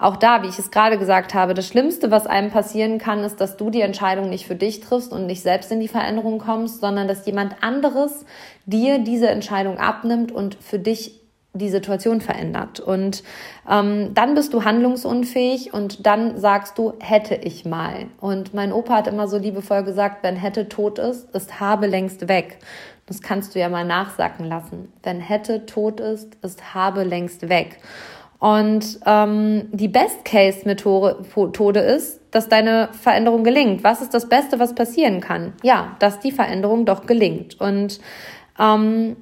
[0.00, 3.40] auch da, wie ich es gerade gesagt habe, das Schlimmste, was einem passieren kann, ist,
[3.40, 6.80] dass du die Entscheidung nicht für dich triffst und nicht selbst in die Veränderung kommst,
[6.80, 8.24] sondern dass jemand anderes
[8.66, 11.23] dir diese Entscheidung abnimmt und für dich
[11.54, 12.80] die Situation verändert.
[12.80, 13.22] Und
[13.70, 18.06] ähm, dann bist du handlungsunfähig und dann sagst du, hätte ich mal.
[18.20, 22.28] Und mein Opa hat immer so liebevoll gesagt, wenn hätte tot ist, ist habe längst
[22.28, 22.58] weg.
[23.06, 24.92] Das kannst du ja mal nachsacken lassen.
[25.02, 27.78] Wenn hätte tot ist, ist habe längst weg.
[28.40, 33.84] Und ähm, die Best-Case-Methode ist, dass deine Veränderung gelingt.
[33.84, 35.54] Was ist das Beste, was passieren kann?
[35.62, 37.60] Ja, dass die Veränderung doch gelingt.
[37.60, 38.00] Und
[38.58, 39.16] ähm,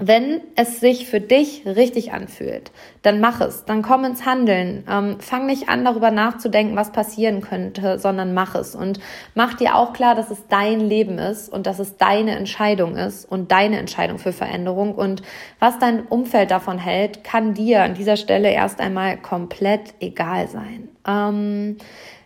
[0.00, 4.84] wenn es sich für dich richtig anfühlt, dann mach es, dann komm ins Handeln.
[4.90, 8.74] Ähm, fang nicht an, darüber nachzudenken, was passieren könnte, sondern mach es.
[8.74, 9.00] Und
[9.34, 13.30] mach dir auch klar, dass es dein Leben ist und dass es deine Entscheidung ist
[13.30, 14.94] und deine Entscheidung für Veränderung.
[14.94, 15.20] Und
[15.58, 20.88] was dein Umfeld davon hält, kann dir an dieser Stelle erst einmal komplett egal sein.
[21.06, 21.76] Ähm,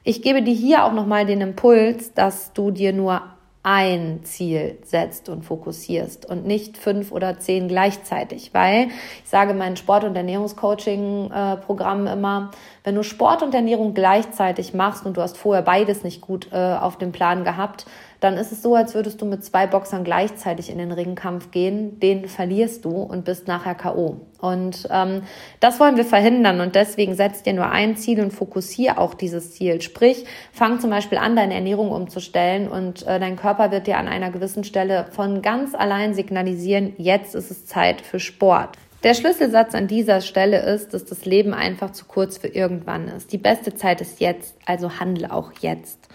[0.05, 3.23] ich gebe dir hier auch nochmal den Impuls, dass du dir nur
[3.69, 8.51] ein Ziel setzt und fokussierst und nicht fünf oder zehn gleichzeitig.
[8.55, 8.91] Weil
[9.25, 12.53] ich sage meinen Sport- und Ernährungscoaching-Programmen immer,
[12.85, 16.77] wenn du Sport und Ernährung gleichzeitig machst und du hast vorher beides nicht gut äh,
[16.81, 17.87] auf dem Plan gehabt,
[18.27, 22.01] dann ist es so, als würdest du mit zwei Boxern gleichzeitig in den Ringkampf gehen.
[22.01, 24.17] Den verlierst du und bist nachher K.O.
[24.41, 25.23] Und ähm,
[25.61, 29.53] das wollen wir verhindern und deswegen setz dir nur ein Ziel und fokussiere auch dieses
[29.53, 29.81] Ziel.
[29.81, 34.09] Sprich, fang zum Beispiel an, deine Ernährung umzustellen und äh, dein Körper wird dir an
[34.09, 38.71] einer gewissen Stelle von ganz allein signalisieren, jetzt ist es Zeit für Sport.
[39.05, 43.31] Der Schlüsselsatz an dieser Stelle ist, dass das Leben einfach zu kurz für irgendwann ist.
[43.31, 46.09] Die beste Zeit ist jetzt, also handle auch jetzt.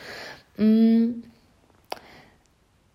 [0.57, 1.30] Mm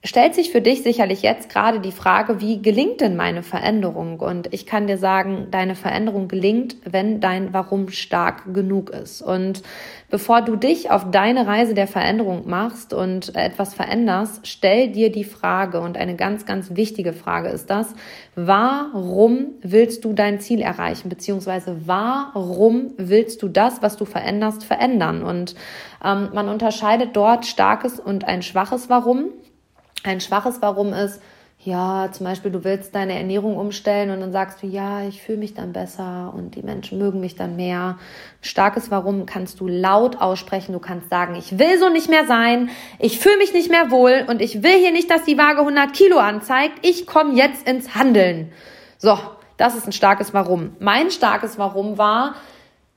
[0.06, 4.20] stellt sich für dich sicherlich jetzt gerade die Frage, wie gelingt denn meine Veränderung?
[4.20, 9.20] Und ich kann dir sagen, deine Veränderung gelingt, wenn dein Warum stark genug ist.
[9.20, 9.62] Und
[10.08, 15.24] bevor du dich auf deine Reise der Veränderung machst und etwas veränderst, stell dir die
[15.24, 17.92] Frage und eine ganz, ganz wichtige Frage ist das,
[18.36, 21.08] warum willst du dein Ziel erreichen?
[21.08, 25.24] Beziehungsweise warum willst du das, was du veränderst, verändern?
[25.24, 25.56] Und
[26.04, 29.30] ähm, man unterscheidet dort starkes und ein schwaches Warum.
[30.02, 31.20] Ein schwaches Warum ist,
[31.66, 35.38] ja, zum Beispiel, du willst deine Ernährung umstellen und dann sagst du, ja, ich fühle
[35.38, 37.98] mich dann besser und die Menschen mögen mich dann mehr.
[38.40, 40.72] Starkes Warum kannst du laut aussprechen.
[40.72, 44.26] Du kannst sagen, ich will so nicht mehr sein, ich fühle mich nicht mehr wohl
[44.28, 46.74] und ich will hier nicht, dass die Waage 100 Kilo anzeigt.
[46.82, 48.52] Ich komme jetzt ins Handeln.
[48.98, 49.18] So,
[49.56, 50.76] das ist ein starkes Warum.
[50.78, 52.36] Mein starkes Warum war,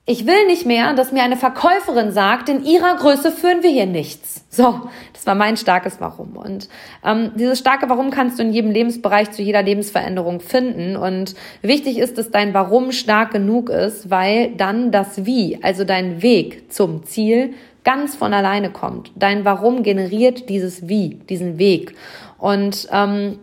[0.10, 3.86] ich will nicht mehr, dass mir eine Verkäuferin sagt, in ihrer Größe führen wir hier
[3.86, 4.43] nichts.
[4.50, 6.36] So, das war mein starkes Warum.
[6.36, 6.67] Und
[7.06, 10.95] ähm, dieses starke Warum kannst du in jedem Lebensbereich zu jeder Lebensveränderung finden.
[10.95, 16.24] Und wichtig ist, dass dein Warum stark genug ist, weil dann das Wie, also dein
[16.24, 19.12] Weg zum Ziel, ganz von alleine kommt.
[19.15, 21.93] Dein Warum generiert dieses Wie, diesen Weg.
[22.39, 23.38] Und ähm,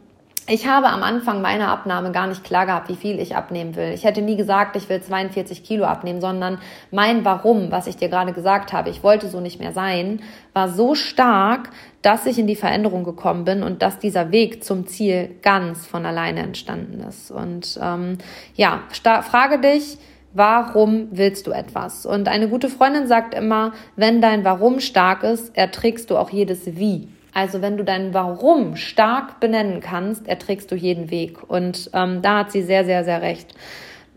[0.48, 3.92] ich habe am Anfang meiner Abnahme gar nicht klar gehabt, wie viel ich abnehmen will.
[3.92, 6.58] Ich hätte nie gesagt, ich will 42 Kilo abnehmen, sondern
[6.90, 10.20] mein Warum, was ich dir gerade gesagt habe, ich wollte so nicht mehr sein,
[10.52, 11.70] war so stark,
[12.02, 16.06] dass ich in die Veränderung gekommen bin und dass dieser Weg zum Ziel ganz von
[16.06, 17.30] alleine entstanden ist.
[17.30, 18.18] Und ähm,
[18.54, 19.98] ja, frage dich,
[20.36, 22.04] Warum willst du etwas?
[22.04, 26.76] Und eine gute Freundin sagt immer, wenn dein Warum stark ist, erträgst du auch jedes
[26.76, 27.08] Wie.
[27.36, 31.50] Also wenn du dein Warum stark benennen kannst, erträgst du jeden Weg.
[31.50, 33.52] Und ähm, da hat sie sehr, sehr, sehr recht.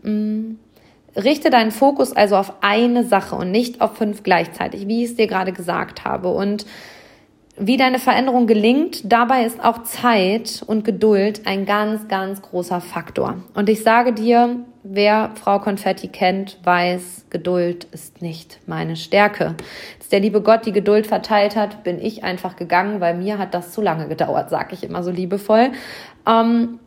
[0.02, 0.58] Mhm.
[1.14, 5.16] Richte deinen Fokus also auf eine Sache und nicht auf fünf gleichzeitig, wie ich es
[5.16, 6.30] dir gerade gesagt habe.
[6.30, 6.64] Und
[7.58, 13.42] wie deine Veränderung gelingt, dabei ist auch Zeit und Geduld ein ganz, ganz großer Faktor.
[13.52, 19.56] Und ich sage dir, wer Frau Konfetti kennt, weiß, Geduld ist nicht meine Stärke.
[20.12, 23.72] Der liebe Gott die Geduld verteilt hat, bin ich einfach gegangen, weil mir hat das
[23.72, 25.72] zu lange gedauert, sag ich immer so liebevoll.
[26.26, 26.80] Ähm,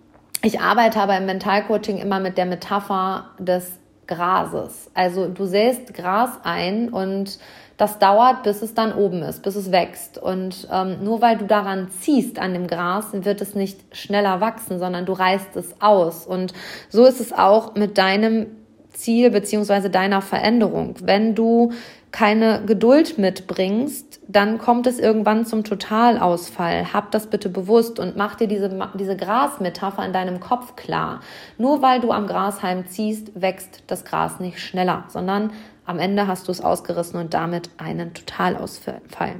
[0.46, 4.92] Ich arbeite aber im Mentalcoaching immer mit der Metapher des Grases.
[4.94, 7.40] Also du säst Gras ein und
[7.78, 10.18] das dauert, bis es dann oben ist, bis es wächst.
[10.18, 14.80] Und ähm, nur weil du daran ziehst an dem Gras, wird es nicht schneller wachsen,
[14.80, 16.28] sondern du reißt es aus.
[16.28, 16.54] Und
[16.90, 18.48] so ist es auch mit deinem
[18.92, 20.96] Ziel beziehungsweise deiner Veränderung.
[21.02, 21.72] Wenn du
[22.13, 26.93] keine Geduld mitbringst, dann kommt es irgendwann zum Totalausfall.
[26.93, 31.21] Hab das bitte bewusst und mach dir diese, diese Grasmetapher in deinem Kopf klar.
[31.58, 35.52] Nur weil du am Grashalm ziehst, wächst das Gras nicht schneller, sondern
[35.86, 39.36] am Ende hast du es ausgerissen und damit einen Totalausfall.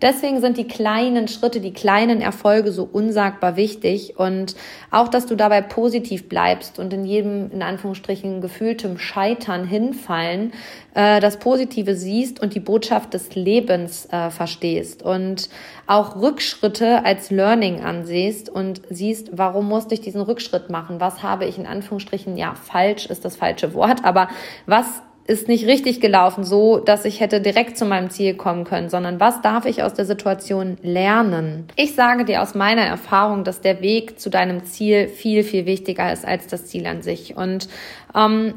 [0.00, 4.56] Deswegen sind die kleinen Schritte, die kleinen Erfolge so unsagbar wichtig und
[4.90, 10.52] auch, dass du dabei positiv bleibst und in jedem, in Anführungsstrichen, gefühltem Scheitern hinfallen,
[10.94, 15.50] äh, das Positive siehst und die Botschaft des Lebens äh, verstehst und
[15.86, 21.00] auch Rückschritte als Learning ansehst und siehst, warum musste ich diesen Rückschritt machen?
[21.00, 24.28] Was habe ich in Anführungsstrichen, ja, falsch ist das falsche Wort, aber
[24.64, 28.88] was ist nicht richtig gelaufen, so dass ich hätte direkt zu meinem Ziel kommen können,
[28.88, 31.68] sondern was darf ich aus der Situation lernen?
[31.76, 36.12] Ich sage dir aus meiner Erfahrung, dass der Weg zu deinem Ziel viel, viel wichtiger
[36.12, 37.36] ist als das Ziel an sich.
[37.36, 37.68] Und
[38.14, 38.54] ähm,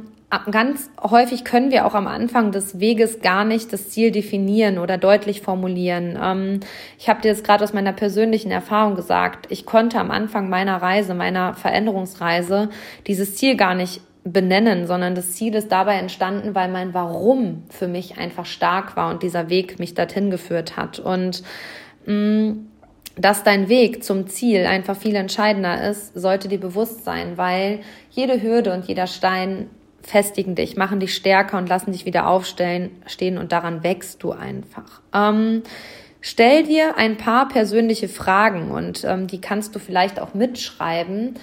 [0.50, 4.98] ganz häufig können wir auch am Anfang des Weges gar nicht das Ziel definieren oder
[4.98, 6.18] deutlich formulieren.
[6.22, 6.60] Ähm,
[6.98, 9.46] ich habe dir das gerade aus meiner persönlichen Erfahrung gesagt.
[9.50, 12.70] Ich konnte am Anfang meiner Reise, meiner Veränderungsreise,
[13.08, 17.88] dieses Ziel gar nicht benennen, sondern das Ziel ist dabei entstanden, weil mein Warum für
[17.88, 21.00] mich einfach stark war und dieser Weg mich dorthin geführt hat.
[21.00, 21.44] Und
[22.06, 22.68] mh, mm,
[23.18, 28.42] dass dein Weg zum Ziel einfach viel entscheidender ist, sollte dir bewusst sein, weil jede
[28.42, 29.70] Hürde und jeder Stein
[30.02, 34.34] festigen dich, machen dich stärker und lassen dich wieder aufstellen, stehen und daran wächst du
[34.34, 35.02] einfach.
[35.14, 35.64] Ähm,
[36.20, 41.36] stell dir ein paar persönliche Fragen und ähm, die kannst du vielleicht auch mitschreiben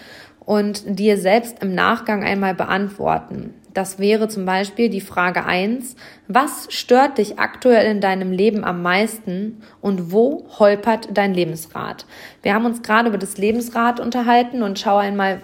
[0.45, 3.55] und dir selbst im Nachgang einmal beantworten.
[3.75, 5.97] Das wäre zum Beispiel die Frage eins:
[6.29, 12.07] Was stört dich aktuell in deinem Leben am meisten und wo holpert dein Lebensrad?
[12.43, 15.41] Wir haben uns gerade über das Lebensrad unterhalten und schau einmal,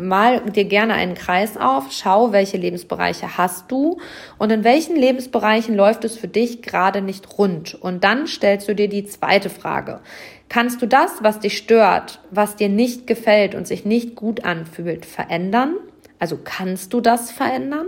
[0.00, 3.98] mal dir gerne einen Kreis auf, schau, welche Lebensbereiche hast du
[4.38, 7.74] und in welchen Lebensbereichen läuft es für dich gerade nicht rund.
[7.74, 10.00] Und dann stellst du dir die zweite Frage.
[10.48, 15.04] Kannst du das, was dich stört, was dir nicht gefällt und sich nicht gut anfühlt,
[15.04, 15.76] verändern?
[16.18, 17.86] Also kannst du das verändern?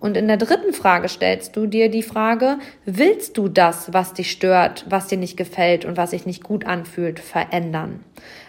[0.00, 4.30] Und in der dritten Frage stellst du dir die Frage, willst du das, was dich
[4.30, 8.04] stört, was dir nicht gefällt und was sich nicht gut anfühlt, verändern?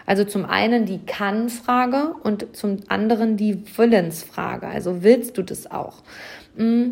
[0.06, 4.68] Also zum einen die Kann-Frage und zum anderen die Willensfrage.
[4.68, 6.04] Also willst du das auch?
[6.56, 6.92] Mm.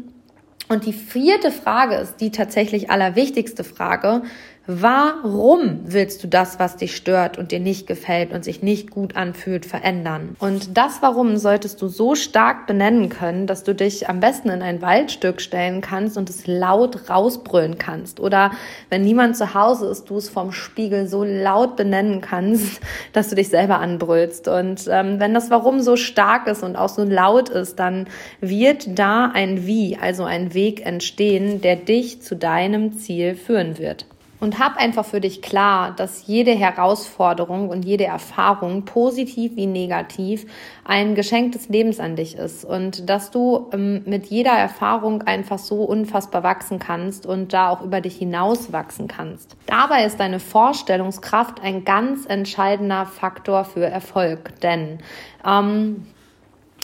[0.70, 4.24] Und die vierte Frage ist die tatsächlich allerwichtigste Frage.
[4.70, 9.16] Warum willst du das, was dich stört und dir nicht gefällt und sich nicht gut
[9.16, 10.36] anfühlt, verändern?
[10.40, 14.62] Und das Warum solltest du so stark benennen können, dass du dich am besten in
[14.62, 18.20] ein Waldstück stellen kannst und es laut rausbrüllen kannst.
[18.20, 18.52] Oder
[18.90, 22.82] wenn niemand zu Hause ist, du es vom Spiegel so laut benennen kannst,
[23.14, 24.50] dass du dich selber anbrüllst.
[24.50, 28.08] Und ähm, wenn das Warum so stark ist und auch so laut ist, dann
[28.42, 34.06] wird da ein Wie, also ein Weg entstehen, der dich zu deinem Ziel führen wird.
[34.40, 40.46] Und hab einfach für dich klar, dass jede Herausforderung und jede Erfahrung, positiv wie negativ,
[40.84, 42.64] ein Geschenk des Lebens an dich ist.
[42.64, 47.82] Und dass du ähm, mit jeder Erfahrung einfach so unfassbar wachsen kannst und da auch
[47.82, 49.58] über dich hinaus wachsen kannst.
[49.66, 54.60] Dabei ist deine Vorstellungskraft ein ganz entscheidender Faktor für Erfolg.
[54.62, 55.00] Denn
[55.46, 56.06] ähm,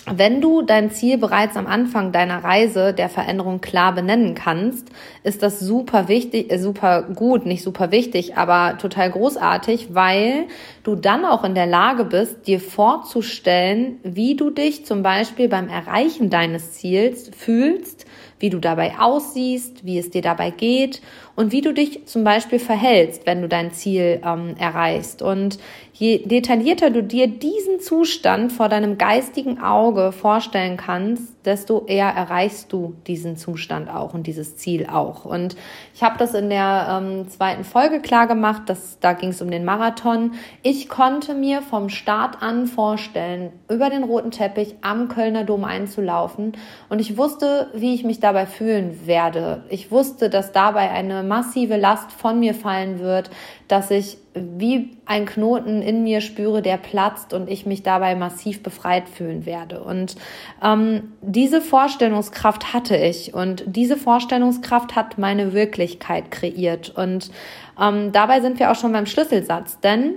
[0.06, 4.90] wenn du dein Ziel bereits am Anfang deiner Reise der Veränderung klar benennen kannst,
[5.24, 10.48] ist das super wichtig, äh, super gut, nicht super wichtig, aber total großartig, weil
[10.84, 15.70] du dann auch in der Lage bist, dir vorzustellen, wie du dich zum Beispiel beim
[15.70, 18.06] Erreichen deines Ziels fühlst,
[18.44, 21.02] wie du dabei aussiehst, wie es dir dabei geht
[21.38, 25.22] und wie du dich zum Beispiel verhältst, wenn du dein Ziel ähm, erreichst.
[25.22, 25.60] Und
[25.94, 32.72] je detaillierter du dir diesen Zustand vor deinem geistigen Auge vorstellen kannst, desto eher erreichst
[32.72, 35.26] du diesen Zustand auch und dieses Ziel auch.
[35.26, 35.56] Und
[35.94, 39.52] ich habe das in der ähm, zweiten Folge klar gemacht, dass, da ging es um
[39.52, 40.34] den Marathon.
[40.62, 46.54] Ich konnte mir vom Start an vorstellen, über den roten Teppich am Kölner Dom einzulaufen.
[46.90, 49.64] Und ich wusste, wie ich mich dabei fühlen werde.
[49.70, 53.30] Ich wusste, dass dabei eine massive Last von mir fallen wird,
[53.68, 58.64] dass ich wie ein Knoten in mir spüre, der platzt und ich mich dabei massiv
[58.64, 59.84] befreit fühlen werde.
[59.84, 60.16] Und
[60.64, 66.94] ähm, diese Vorstellungskraft hatte ich und diese Vorstellungskraft hat meine Wirklichkeit kreiert.
[66.96, 67.32] Und
[67.80, 70.16] ähm, dabei sind wir auch schon beim Schlüsselsatz, denn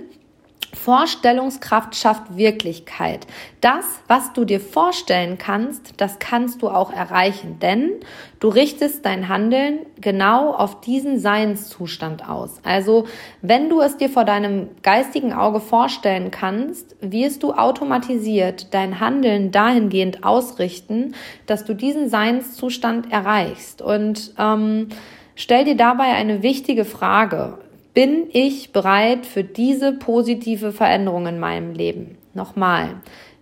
[0.73, 3.25] Vorstellungskraft schafft Wirklichkeit.
[3.61, 7.91] Das, was du dir vorstellen kannst, das kannst du auch erreichen, denn
[8.39, 12.59] du richtest dein Handeln genau auf diesen Seinszustand aus.
[12.63, 13.07] Also,
[13.41, 19.51] wenn du es dir vor deinem geistigen Auge vorstellen kannst, wirst du automatisiert dein Handeln
[19.51, 21.15] dahingehend ausrichten,
[21.45, 23.81] dass du diesen Seinszustand erreichst.
[23.81, 24.89] Und ähm,
[25.35, 27.59] stell dir dabei eine wichtige Frage.
[27.97, 32.19] Bin ich bereit für diese positive Veränderung in meinem Leben?
[32.35, 32.97] Nochmal.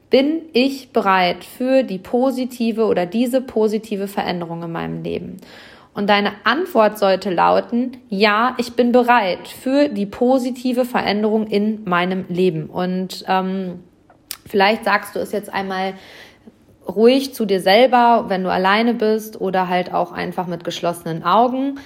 [0.09, 5.41] Bin ich bereit für die positive oder diese positive Veränderung in meinem Leben?
[5.93, 12.23] Und deine Antwort sollte lauten, ja, ich bin bereit für die positive Veränderung in meinem
[12.29, 12.67] Leben.
[12.67, 13.83] Und ähm,
[14.45, 15.95] vielleicht sagst du es jetzt einmal
[16.87, 21.77] ruhig zu dir selber, wenn du alleine bist oder halt auch einfach mit geschlossenen Augen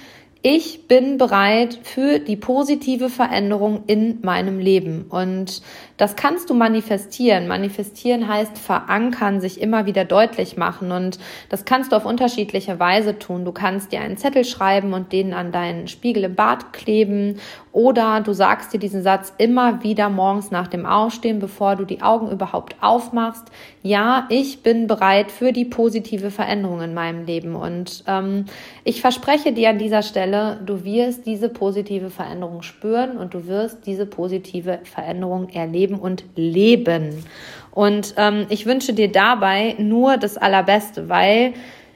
[0.42, 5.04] ich bin bereit für die positive Veränderung in meinem Leben.
[5.08, 5.60] Und
[6.00, 7.46] das kannst du manifestieren.
[7.46, 10.92] Manifestieren heißt verankern, sich immer wieder deutlich machen.
[10.92, 11.18] Und
[11.50, 13.44] das kannst du auf unterschiedliche Weise tun.
[13.44, 17.38] Du kannst dir einen Zettel schreiben und den an deinen Spiegel im Bad kleben.
[17.72, 22.00] Oder du sagst dir diesen Satz immer wieder morgens nach dem Aufstehen, bevor du die
[22.00, 23.44] Augen überhaupt aufmachst.
[23.82, 27.54] Ja, ich bin bereit für die positive Veränderung in meinem Leben.
[27.54, 28.46] Und ähm,
[28.84, 33.86] ich verspreche dir an dieser Stelle, du wirst diese positive Veränderung spüren und du wirst
[33.86, 37.24] diese positive Veränderung erleben leben und leben.
[37.72, 41.54] Und ähm, ich wünsche dir dabei nur das Allerbeste, weil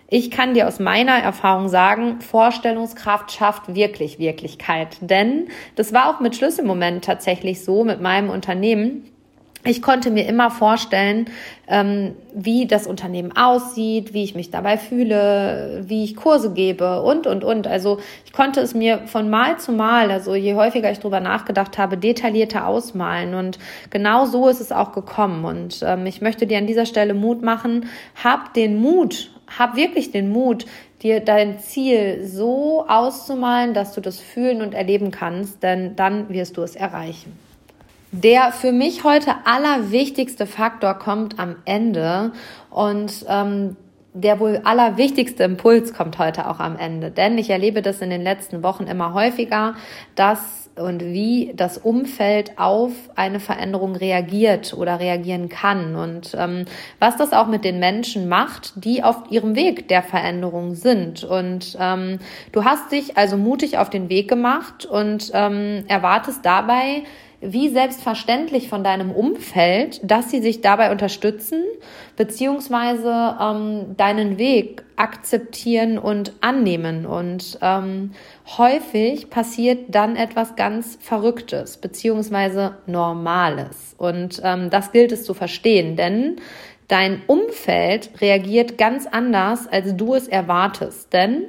[0.08, 4.98] ich kann dir aus meiner Erfahrung sagen, Vorstellungskraft schafft wirklich Wirklichkeit.
[5.00, 9.10] Denn das war auch mit Schlüsselmoment tatsächlich so mit meinem Unternehmen
[9.66, 11.26] ich konnte mir immer vorstellen,
[11.66, 17.26] ähm, wie das Unternehmen aussieht, wie ich mich dabei fühle, wie ich Kurse gebe und,
[17.26, 17.66] und, und.
[17.66, 21.78] Also ich konnte es mir von Mal zu Mal, also je häufiger ich drüber nachgedacht
[21.78, 23.34] habe, detaillierter ausmalen.
[23.34, 23.58] Und
[23.88, 25.44] genau so ist es auch gekommen.
[25.46, 27.86] Und ähm, ich möchte dir an dieser Stelle Mut machen.
[28.22, 30.66] Hab den Mut, hab wirklich den Mut,
[31.02, 36.58] dir dein Ziel so auszumalen, dass du das fühlen und erleben kannst, denn dann wirst
[36.58, 37.43] du es erreichen.
[38.22, 42.30] Der für mich heute allerwichtigste Faktor kommt am Ende
[42.70, 43.76] und ähm,
[44.12, 47.10] der wohl allerwichtigste Impuls kommt heute auch am Ende.
[47.10, 49.74] Denn ich erlebe das in den letzten Wochen immer häufiger,
[50.14, 56.66] dass und wie das Umfeld auf eine Veränderung reagiert oder reagieren kann und ähm,
[56.98, 61.22] was das auch mit den Menschen macht, die auf ihrem Weg der Veränderung sind.
[61.22, 62.18] Und ähm,
[62.52, 67.02] du hast dich also mutig auf den Weg gemacht und ähm, erwartest dabei
[67.44, 71.62] wie selbstverständlich von deinem Umfeld, dass sie sich dabei unterstützen,
[72.16, 77.06] beziehungsweise ähm, deinen Weg akzeptieren und annehmen.
[77.06, 78.12] Und ähm,
[78.56, 83.94] häufig passiert dann etwas ganz Verrücktes, beziehungsweise Normales.
[83.98, 86.36] Und ähm, das gilt es zu verstehen, denn
[86.88, 91.12] dein Umfeld reagiert ganz anders, als du es erwartest.
[91.12, 91.44] Denn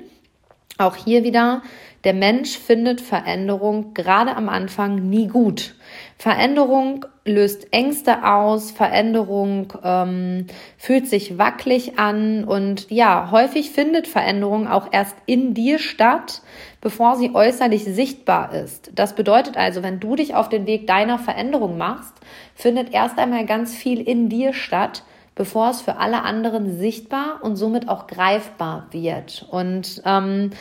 [0.78, 1.62] auch hier wieder,
[2.04, 5.76] der Mensch findet Veränderung gerade am Anfang nie gut.
[6.18, 10.47] Veränderung löst Ängste aus, Veränderung ähm,
[10.78, 16.41] fühlt sich wackelig an und ja, häufig findet Veränderung auch erst in dir statt,
[16.82, 18.91] bevor sie äußerlich sichtbar ist.
[18.95, 22.13] Das bedeutet also, wenn du dich auf den Weg deiner Veränderung machst,
[22.53, 25.03] findet erst einmal ganz viel in dir statt,
[25.36, 29.45] bevor es für alle anderen sichtbar und somit auch greifbar wird.
[29.51, 30.51] Und ähm,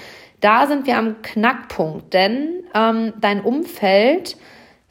[0.40, 4.36] da sind wir am Knackpunkt, denn ähm, dein Umfeld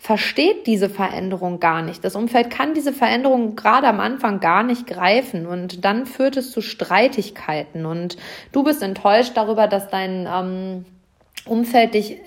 [0.03, 2.03] versteht diese Veränderung gar nicht.
[2.03, 5.47] Das Umfeld kann diese Veränderung gerade am Anfang gar nicht greifen.
[5.47, 7.85] Und dann führt es zu Streitigkeiten.
[7.85, 8.17] Und
[8.51, 10.85] du bist enttäuscht darüber, dass dein ähm,
[11.45, 12.17] Umfeld dich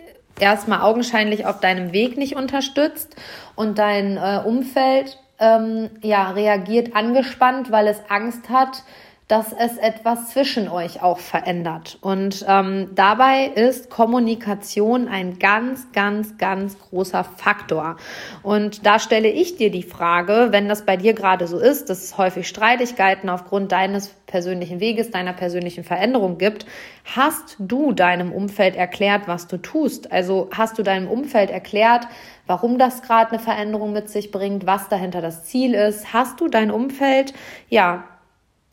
[0.40, 3.14] erstmal augenscheinlich auf deinem Weg nicht unterstützt.
[3.56, 8.84] Und dein äh, Umfeld ähm, ja reagiert angespannt, weil es Angst hat,
[9.28, 11.98] dass es etwas zwischen euch auch verändert.
[12.00, 17.96] Und ähm, dabei ist Kommunikation ein ganz, ganz, ganz großer Faktor.
[18.44, 22.04] Und da stelle ich dir die Frage, wenn das bei dir gerade so ist, dass
[22.04, 26.64] es häufig Streitigkeiten aufgrund deines persönlichen Weges, deiner persönlichen Veränderung gibt,
[27.04, 30.12] hast du deinem Umfeld erklärt, was du tust?
[30.12, 32.06] Also hast du deinem Umfeld erklärt,
[32.46, 36.12] warum das gerade eine Veränderung mit sich bringt, was dahinter das Ziel ist?
[36.12, 37.34] Hast du dein Umfeld,
[37.68, 38.04] ja,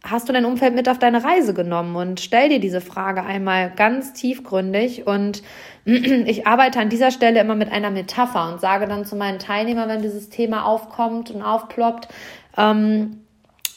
[0.04, 1.96] hast du dein Umfeld mit auf deine Reise genommen?
[1.96, 5.08] Und stell dir diese Frage einmal ganz tiefgründig.
[5.08, 5.42] Und
[5.86, 9.90] ich arbeite an dieser Stelle immer mit einer Metapher und sage dann zu meinen Teilnehmern,
[9.90, 12.10] wenn dieses Thema aufkommt und aufploppt,
[12.58, 13.22] ähm,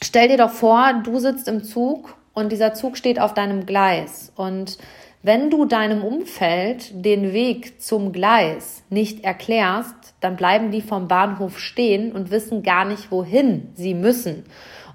[0.03, 4.31] stell dir doch vor, du sitzt im Zug und dieser Zug steht auf deinem Gleis.
[4.35, 4.77] Und
[5.23, 11.59] Wenn du deinem Umfeld den Weg zum Gleis nicht erklärst, dann bleiben die vom Bahnhof
[11.59, 14.45] stehen und wissen gar nicht, wohin sie müssen.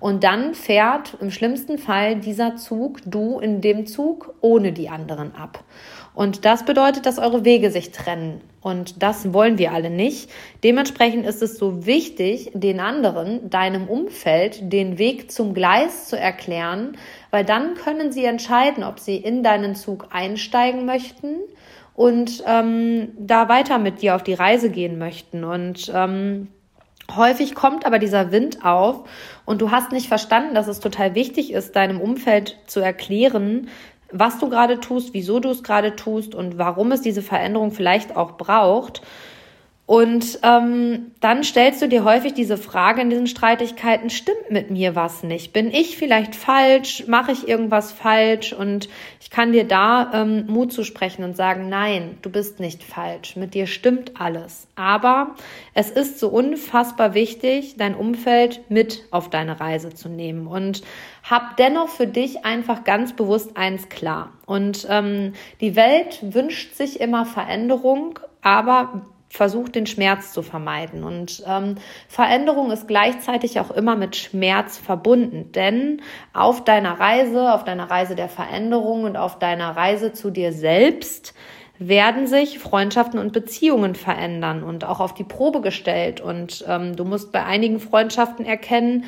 [0.02, 5.32] Und dann fährt im schlimmsten Fall dieser Zug, du in dem Zug, ohne die anderen
[5.36, 5.62] ab.
[6.12, 8.40] Und das bedeutet, dass eure Wege sich trennen.
[8.60, 10.28] Und das wollen wir alle nicht.
[10.64, 16.96] Dementsprechend ist es so wichtig, den anderen, deinem Umfeld, den Weg zum Gleis zu erklären,
[17.30, 21.36] weil dann können sie entscheiden, ob sie in deinen Zug einsteigen möchten
[21.94, 25.44] und ähm, da weiter mit dir auf die Reise gehen möchten.
[25.44, 26.48] Und ähm,
[27.10, 29.08] Häufig kommt aber dieser Wind auf
[29.44, 33.68] und du hast nicht verstanden, dass es total wichtig ist, deinem Umfeld zu erklären,
[34.10, 38.14] was du gerade tust, wieso du es gerade tust und warum es diese Veränderung vielleicht
[38.16, 39.02] auch braucht.
[39.84, 44.94] Und ähm, dann stellst du dir häufig diese Frage in diesen Streitigkeiten, stimmt mit mir
[44.94, 45.52] was nicht?
[45.52, 47.04] Bin ich vielleicht falsch?
[47.08, 48.52] Mache ich irgendwas falsch?
[48.52, 48.88] Und
[49.20, 53.34] ich kann dir da ähm, Mut zu sprechen und sagen, nein, du bist nicht falsch.
[53.34, 54.68] Mit dir stimmt alles.
[54.76, 55.34] Aber
[55.74, 60.46] es ist so unfassbar wichtig, dein Umfeld mit auf deine Reise zu nehmen.
[60.46, 60.82] Und
[61.24, 64.32] hab dennoch für dich einfach ganz bewusst eins klar.
[64.46, 69.02] Und ähm, die Welt wünscht sich immer Veränderung, aber
[69.32, 71.04] versucht, den Schmerz zu vermeiden.
[71.04, 71.76] Und ähm,
[72.06, 76.02] Veränderung ist gleichzeitig auch immer mit Schmerz verbunden, denn
[76.34, 81.34] auf deiner Reise, auf deiner Reise der Veränderung und auf deiner Reise zu dir selbst
[81.78, 86.20] werden sich Freundschaften und Beziehungen verändern und auch auf die Probe gestellt.
[86.20, 89.06] Und ähm, du musst bei einigen Freundschaften erkennen,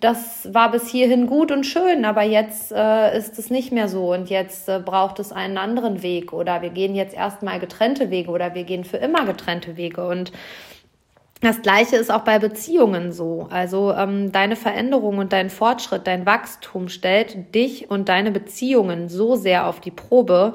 [0.00, 4.12] das war bis hierhin gut und schön, aber jetzt äh, ist es nicht mehr so
[4.12, 8.30] und jetzt äh, braucht es einen anderen Weg oder wir gehen jetzt erstmal getrennte Wege
[8.30, 10.32] oder wir gehen für immer getrennte Wege und
[11.42, 13.46] das Gleiche ist auch bei Beziehungen so.
[13.50, 19.36] Also ähm, deine Veränderung und dein Fortschritt, dein Wachstum stellt dich und deine Beziehungen so
[19.36, 20.54] sehr auf die Probe,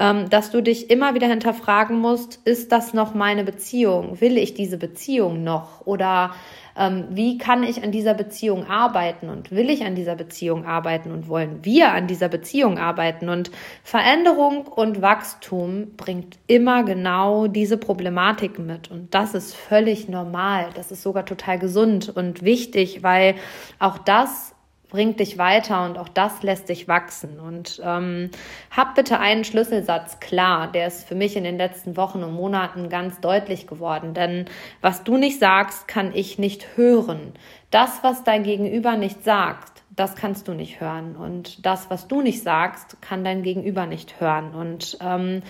[0.00, 4.18] dass du dich immer wieder hinterfragen musst, ist das noch meine Beziehung?
[4.20, 5.86] Will ich diese Beziehung noch?
[5.86, 6.32] Oder
[6.74, 11.10] ähm, wie kann ich an dieser Beziehung arbeiten und will ich an dieser Beziehung arbeiten
[11.10, 13.28] und wollen wir an dieser Beziehung arbeiten?
[13.28, 13.50] Und
[13.84, 18.90] Veränderung und Wachstum bringt immer genau diese Problematik mit.
[18.90, 20.70] Und das ist völlig normal.
[20.74, 23.34] Das ist sogar total gesund und wichtig, weil
[23.78, 24.54] auch das
[24.90, 27.40] bringt dich weiter und auch das lässt dich wachsen.
[27.40, 28.30] Und ähm,
[28.70, 32.88] hab bitte einen Schlüsselsatz klar, der ist für mich in den letzten Wochen und Monaten
[32.88, 34.12] ganz deutlich geworden.
[34.12, 34.46] Denn
[34.80, 37.32] was du nicht sagst, kann ich nicht hören.
[37.70, 41.14] Das, was dein Gegenüber nicht sagt, das kannst du nicht hören.
[41.14, 44.54] Und das, was du nicht sagst, kann dein Gegenüber nicht hören.
[44.54, 45.42] Und ähm,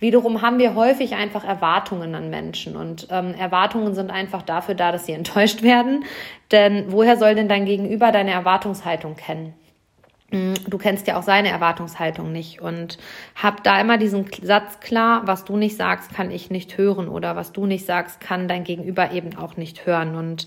[0.00, 2.74] wiederum haben wir häufig einfach Erwartungen an Menschen.
[2.74, 6.04] Und ähm, Erwartungen sind einfach dafür da, dass sie enttäuscht werden.
[6.50, 9.52] Denn woher soll denn dein Gegenüber deine Erwartungshaltung kennen?
[10.30, 12.98] Mm, du kennst ja auch seine Erwartungshaltung nicht und
[13.34, 17.36] hab da immer diesen Satz klar, was du nicht sagst, kann ich nicht hören oder
[17.36, 20.46] was du nicht sagst, kann dein Gegenüber eben auch nicht hören und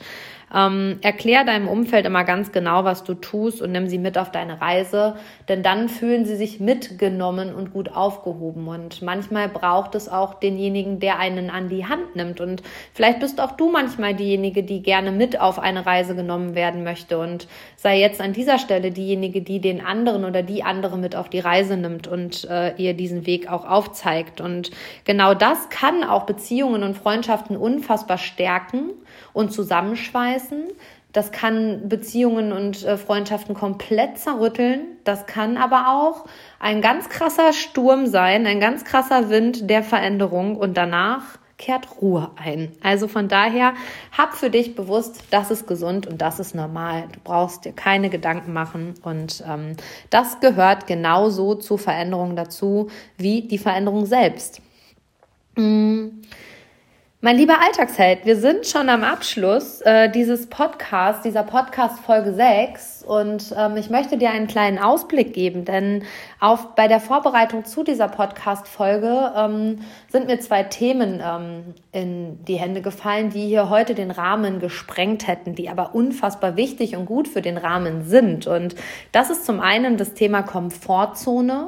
[0.54, 4.32] ähm, erklär deinem Umfeld immer ganz genau, was du tust und nimm sie mit auf
[4.32, 5.16] deine Reise,
[5.48, 8.68] denn dann fühlen sie sich mitgenommen und gut aufgehoben.
[8.68, 12.42] Und manchmal braucht es auch denjenigen, der einen an die Hand nimmt.
[12.42, 16.84] Und vielleicht bist auch du manchmal diejenige, die gerne mit auf eine Reise genommen werden
[16.84, 21.16] möchte und sei jetzt an dieser Stelle diejenige, die den anderen oder die andere mit
[21.16, 24.42] auf die Reise nimmt und äh, ihr diesen Weg auch aufzeigt.
[24.42, 24.72] Und
[25.06, 28.92] genau das kann auch Beziehungen und Freundschaften unfassbar stärken
[29.34, 30.64] und zusammenschweißen.
[31.14, 34.98] Das kann Beziehungen und äh, Freundschaften komplett zerrütteln.
[35.04, 36.26] Das kann aber auch
[36.60, 42.32] ein ganz krasser Sturm sein, ein ganz krasser Wind der Veränderung und danach kehrt Ruhe
[42.36, 42.72] ein.
[42.82, 43.74] Also von daher
[44.18, 47.06] hab für dich bewusst, das ist gesund und das ist normal.
[47.14, 49.76] Du brauchst dir keine Gedanken machen und ähm,
[50.10, 54.62] das gehört genauso zur Veränderung dazu wie die Veränderung selbst.
[55.56, 56.12] Mmh.
[57.24, 63.04] Mein lieber Alltagsheld, wir sind schon am Abschluss äh, dieses Podcasts, dieser Podcast Folge 6
[63.04, 66.02] und ähm, ich möchte dir einen kleinen Ausblick geben, denn
[66.40, 72.44] auf, bei der Vorbereitung zu dieser Podcast Folge ähm, sind mir zwei Themen ähm, in
[72.46, 77.06] die Hände gefallen, die hier heute den Rahmen gesprengt hätten, die aber unfassbar wichtig und
[77.06, 78.48] gut für den Rahmen sind.
[78.48, 78.74] Und
[79.12, 81.68] das ist zum einen das Thema Komfortzone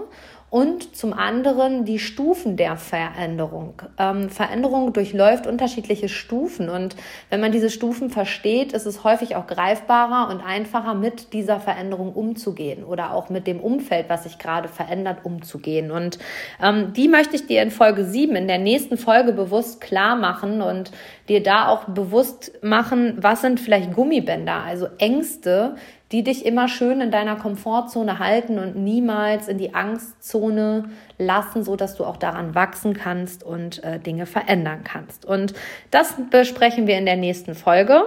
[0.54, 3.82] und zum anderen die Stufen der Veränderung.
[3.98, 6.96] Ähm, Veränderung durchläuft unterschiedliche Stufen und
[7.32, 12.14] wenn man diese Stufen versteht, ist es häufig auch greifbarer und einfacher, mit dieser Veränderung
[12.14, 15.90] umzugehen oder auch mit dem Umfeld, was sich gerade verändert, umzugehen.
[15.90, 16.20] Und
[16.62, 20.62] ähm, die möchte ich dir in Folge 7, in der nächsten Folge bewusst klar machen
[20.62, 20.92] und
[21.30, 25.78] dir da auch bewusst machen, was sind vielleicht Gummibänder, also Ängste,
[26.14, 30.86] die dich immer schön in deiner Komfortzone halten und niemals in die Angstzone
[31.18, 35.26] lassen, so dass du auch daran wachsen kannst und äh, Dinge verändern kannst.
[35.26, 35.56] Und
[35.90, 38.04] das besprechen wir in der nächsten Folge.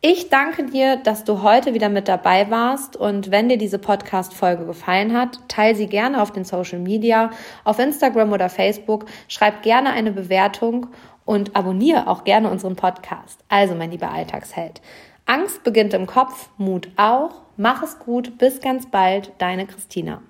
[0.00, 4.66] Ich danke dir, dass du heute wieder mit dabei warst und wenn dir diese Podcast-Folge
[4.66, 7.30] gefallen hat, teile sie gerne auf den Social Media,
[7.62, 10.88] auf Instagram oder Facebook, schreib gerne eine Bewertung
[11.24, 13.44] und abonniere auch gerne unseren Podcast.
[13.48, 14.82] Also, mein lieber Alltagsheld.
[15.24, 17.43] Angst beginnt im Kopf, Mut auch.
[17.56, 20.22] Mach es gut, bis ganz bald, deine Christina.